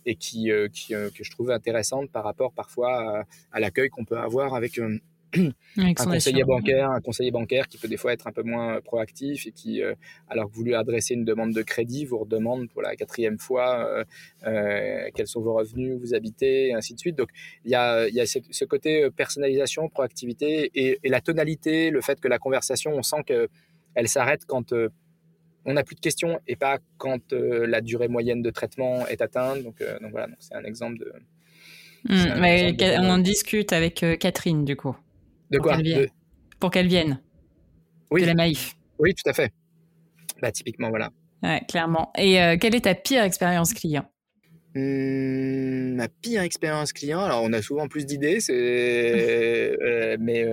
[0.05, 4.19] et qui, euh, qui que je trouve intéressante par rapport parfois à, l'accueil qu'on peut
[4.19, 4.81] avoir avec
[5.37, 9.47] un conseiller bancaire, un conseiller bancaire qui peut des fois être un peu moins proactif
[9.47, 9.81] et qui,
[10.29, 14.05] alors que vous lui adressez une demande de crédit, vous redemande pour la quatrième fois
[14.43, 17.17] quels sont vos revenus, où vous habitez, et ainsi de suite.
[17.17, 17.29] Donc
[17.65, 22.19] il y a, y a ce, côté personnalisation, proactivité et, et, la tonalité, le fait
[22.19, 23.49] que la conversation, on sent que
[23.95, 24.89] elle s'arrête quand euh,
[25.65, 29.21] on n'a plus de questions et pas quand euh, la durée moyenne de traitement est
[29.21, 29.63] atteinte.
[29.63, 31.13] Donc, euh, donc voilà, c'est un exemple de.
[32.05, 34.97] Hmm, mais on en discute avec Catherine du coup.
[35.51, 35.79] De quoi
[36.61, 37.21] Pour qu'elle vienne.
[38.11, 38.23] Oui.
[38.23, 38.77] De la Maïf.
[38.99, 39.53] Oui, tout à fait.
[40.41, 41.11] Bah, typiquement, voilà.
[41.43, 42.13] Ouais, clairement.
[42.17, 44.09] Et quelle est ta pire expérience client?
[44.75, 48.39] Mmh, Ma pire expérience client, alors on a souvent plus d'idées,
[50.21, 50.47] mais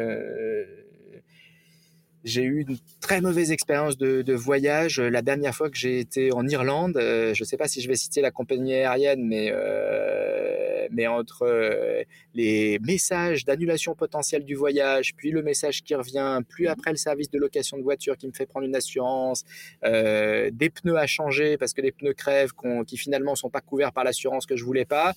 [2.25, 4.99] j'ai eu une très mauvaise expérience de, voyage.
[4.99, 7.87] La dernière fois que j'ai été en Irlande, euh, je ne sais pas si je
[7.87, 12.03] vais citer la compagnie aérienne, mais euh, mais entre euh,
[12.33, 17.29] les messages d'annulation potentielle du voyage, puis le message qui revient, puis après le service
[17.29, 19.43] de location de voiture qui me fait prendre une assurance,
[19.83, 22.51] euh, des pneus à changer parce que les pneus crèvent,
[22.87, 25.13] qui finalement sont pas couverts par l'assurance que je voulais pas,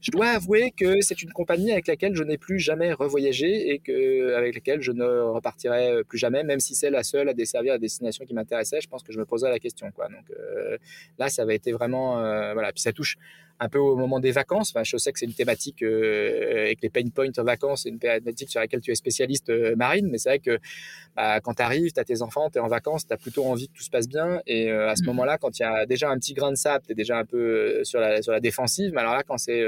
[0.00, 3.78] je dois avouer que c'est une compagnie avec laquelle je n'ai plus jamais revoyagé et
[3.78, 7.78] que, avec laquelle je ne repartirai plus jamais, si c'est la seule à desservir la
[7.78, 8.80] destination qui m'intéressait.
[8.80, 9.86] Je pense que je me poserai la question.
[9.86, 10.78] Donc euh,
[11.18, 12.16] là, ça va été vraiment,
[12.52, 12.72] voilà.
[12.72, 13.16] Puis ça touche
[13.60, 14.70] un peu au moment des vacances.
[14.74, 17.88] Enfin, je sais que c'est une thématique euh, avec les pain points en vacances, c'est
[17.88, 20.58] une thématique sur laquelle tu es spécialiste euh, marine, mais c'est vrai que
[21.16, 23.44] bah, quand tu arrives, tu as tes enfants, tu es en vacances, tu as plutôt
[23.44, 24.40] envie que tout se passe bien.
[24.46, 25.06] Et euh, à ce mmh.
[25.06, 27.24] moment-là, quand il y a déjà un petit grain de sable, tu es déjà un
[27.24, 28.92] peu sur la, sur la défensive.
[28.94, 29.64] Mais alors là, quand, c'est,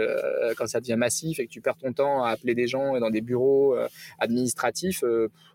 [0.57, 3.11] quand ça devient massif et que tu perds ton temps à appeler des gens dans
[3.11, 3.77] des bureaux
[4.19, 5.05] administratifs,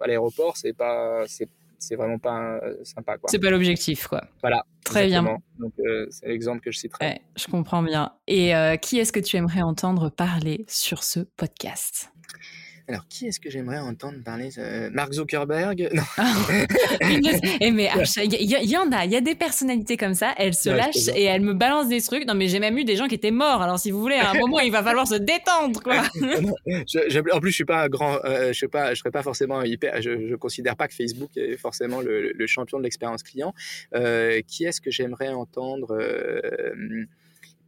[0.02, 1.48] à l'aéroport, c'est pas, c'est
[1.80, 3.16] c'est vraiment pas euh, sympa.
[3.28, 4.24] C'est pas l'objectif, quoi.
[4.42, 4.64] Voilà.
[4.86, 5.24] Très bien.
[5.60, 7.22] Donc, euh, c'est l'exemple que je citerai.
[7.36, 8.14] je comprends bien.
[8.28, 12.12] Et euh, qui est-ce que tu aimerais entendre parler sur ce podcast?
[12.90, 14.50] Alors, qui est-ce que j'aimerais entendre parler
[14.92, 15.90] Mark Zuckerberg?
[15.94, 16.02] Non.
[17.62, 17.88] Mais
[18.24, 21.24] il y, en a, il y a des personnalités comme ça, elles se lâchent et
[21.24, 22.26] elles me balancent des trucs.
[22.26, 23.62] Non, mais j'ai même eu des gens qui étaient morts.
[23.62, 26.02] Alors, si vous voulez, à un moment, il va falloir se détendre, quoi.
[27.32, 29.62] en plus, je suis pas un grand, euh, je suis pas, je serais pas forcément
[29.62, 30.02] hyper.
[30.02, 33.54] Je, je considère pas que Facebook est forcément le, champion de l'expérience client.
[33.94, 37.06] Euh, qui est-ce que j'aimerais entendre euh,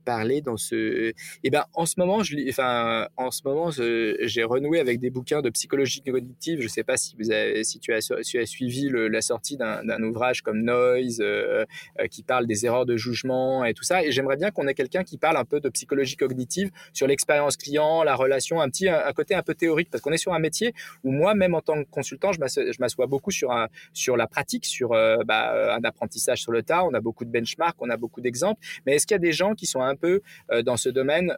[0.01, 4.99] parler dans ce Eh ben, en ce moment, enfin, en ce moment, j'ai renoué avec
[4.99, 6.61] des bouquins de psychologie cognitive.
[6.61, 7.31] Je sais pas si vous
[7.63, 11.65] si tu as, suivi la sortie d'un ouvrage comme Noise, euh,
[11.99, 14.03] euh, qui parle des erreurs de jugement et tout ça.
[14.03, 17.57] Et j'aimerais bien qu'on ait quelqu'un qui parle un peu de psychologie cognitive sur l'expérience
[17.57, 20.39] client, la relation, un petit, un, côté un peu théorique, parce qu'on est sur un
[20.39, 20.73] métier
[21.03, 22.39] où moi, même en tant que consultant, je
[22.79, 23.51] m'assois beaucoup sur
[23.93, 26.83] sur la pratique, sur euh, bah, un apprentissage sur le tas.
[26.83, 28.61] On a beaucoup de benchmarks, on a beaucoup d'exemples.
[28.85, 30.21] Mais est-ce qu'il y a des gens qui sont un peu
[30.63, 31.35] dans ce domaine,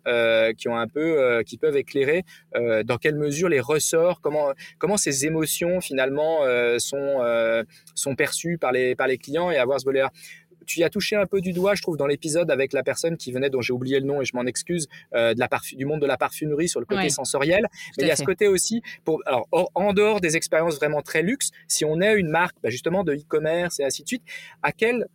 [0.57, 2.23] qui ont un peu, qui peuvent éclairer
[2.53, 6.39] dans quelle mesure les ressorts, comment, comment ces émotions finalement
[6.77, 7.63] sont,
[7.95, 10.11] sont perçues par les, par les clients et avoir ce volet-là.
[10.65, 13.17] Tu y as touché un peu du doigt, je trouve, dans l'épisode avec la personne
[13.17, 16.01] qui venait, dont j'ai oublié le nom et je m'en excuse, de la du monde
[16.01, 17.67] de la parfumerie sur le côté sensoriel.
[17.97, 21.21] Mais il y a ce côté aussi, pour, alors, en dehors des expériences vraiment très
[21.21, 24.23] luxe, si on est une marque, bah, justement, de e-commerce et ainsi de suite,
[24.61, 25.07] à quel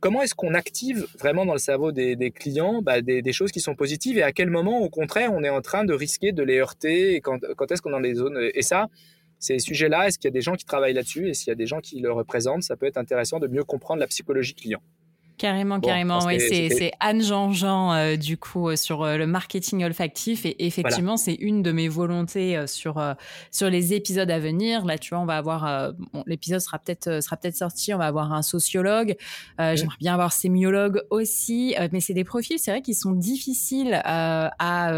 [0.00, 3.74] comment est-ce qu'on active vraiment dans le cerveau des, clients bah, des, choses qui sont
[3.74, 6.58] positives et à quel moment, au contraire, on est en train de risquer de les
[6.58, 7.38] heurter et quand,
[7.70, 8.38] est-ce qu'on est dans les zones.
[8.54, 8.88] Et ça,
[9.38, 11.28] ces sujets-là, est-ce qu'il y a des gens qui travaillent là-dessus?
[11.28, 13.64] Et s'il y a des gens qui le représentent, ça peut être intéressant de mieux
[13.64, 14.82] comprendre la psychologie client.
[15.40, 16.18] Carrément, carrément.
[16.26, 20.44] Oui, c'est Anne Jean-Jean, euh, du coup, euh, sur euh, le marketing olfactif.
[20.44, 23.02] Et effectivement, c'est une de mes volontés sur,
[23.50, 24.84] sur les épisodes à venir.
[24.84, 25.92] Là, tu vois, on va avoir,
[26.26, 29.16] l'épisode sera peut-être sera peut-être sorti, on va avoir un sociologue.
[29.58, 31.74] J'aimerais bien avoir sémiologue aussi.
[31.90, 34.90] mais c'est des profils, c'est vrai, qui sont difficiles à,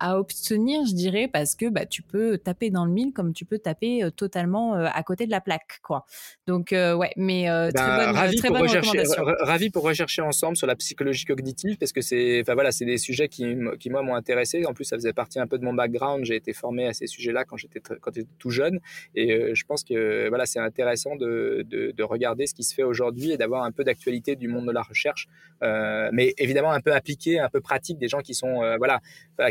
[0.00, 3.44] à obtenir, je dirais, parce que bah, tu peux taper dans le mille comme tu
[3.44, 6.04] peux taper totalement à côté de la plaque, quoi.
[6.46, 10.76] Donc, ouais, mais très bah, bonne, très bonne recommandation ravi pour rechercher ensemble sur la
[10.76, 14.64] psychologie cognitive parce que c'est, enfin voilà, c'est des sujets qui, qui moi m'ont intéressé.
[14.66, 16.24] En plus, ça faisait partie un peu de mon background.
[16.24, 18.80] J'ai été formé à ces sujets-là quand j'étais quand j'étais tout jeune,
[19.14, 22.74] et euh, je pense que voilà, c'est intéressant de, de, de, regarder ce qui se
[22.74, 25.28] fait aujourd'hui et d'avoir un peu d'actualité du monde de la recherche,
[25.62, 29.00] euh, mais évidemment un peu appliqué, un peu pratique, des gens qui sont euh, voilà,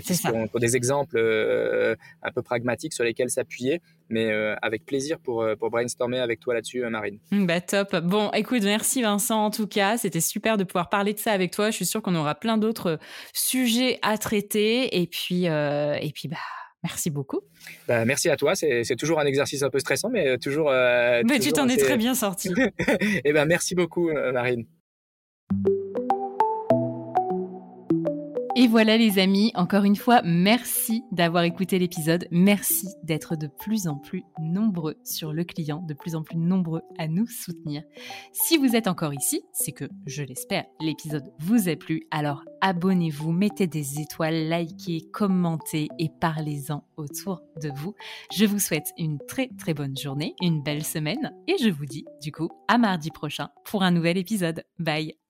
[0.01, 5.17] qui ont, des exemples euh, un peu pragmatiques sur lesquels s'appuyer mais euh, avec plaisir
[5.17, 7.17] pour, euh, pour brainstormer avec toi là-dessus, Marine.
[7.31, 7.95] Mmh, bah top.
[7.95, 9.97] Bon, écoute, merci Vincent en tout cas.
[9.97, 11.71] C'était super de pouvoir parler de ça avec toi.
[11.71, 12.99] Je suis sûre qu'on aura plein d'autres
[13.34, 15.01] sujets à traiter.
[15.01, 16.38] Et puis, et puis bah.
[16.84, 17.39] Merci beaucoup.
[17.88, 18.55] Bah, merci à toi.
[18.55, 20.69] C'est toujours un exercice un peu stressant, mais toujours.
[20.69, 22.49] mais tu t'en es très bien sorti.
[22.49, 24.65] et eh ben, merci beaucoup, Marine.
[28.55, 32.27] Et voilà les amis, encore une fois, merci d'avoir écouté l'épisode.
[32.29, 36.83] Merci d'être de plus en plus nombreux sur le client, de plus en plus nombreux
[36.99, 37.81] à nous soutenir.
[38.31, 42.03] Si vous êtes encore ici, c'est que, je l'espère, l'épisode vous a plu.
[42.11, 47.95] Alors abonnez-vous, mettez des étoiles, likez, commentez et parlez-en autour de vous.
[48.31, 52.05] Je vous souhaite une très très bonne journée, une belle semaine et je vous dis
[52.21, 54.63] du coup à mardi prochain pour un nouvel épisode.
[54.77, 55.22] Bye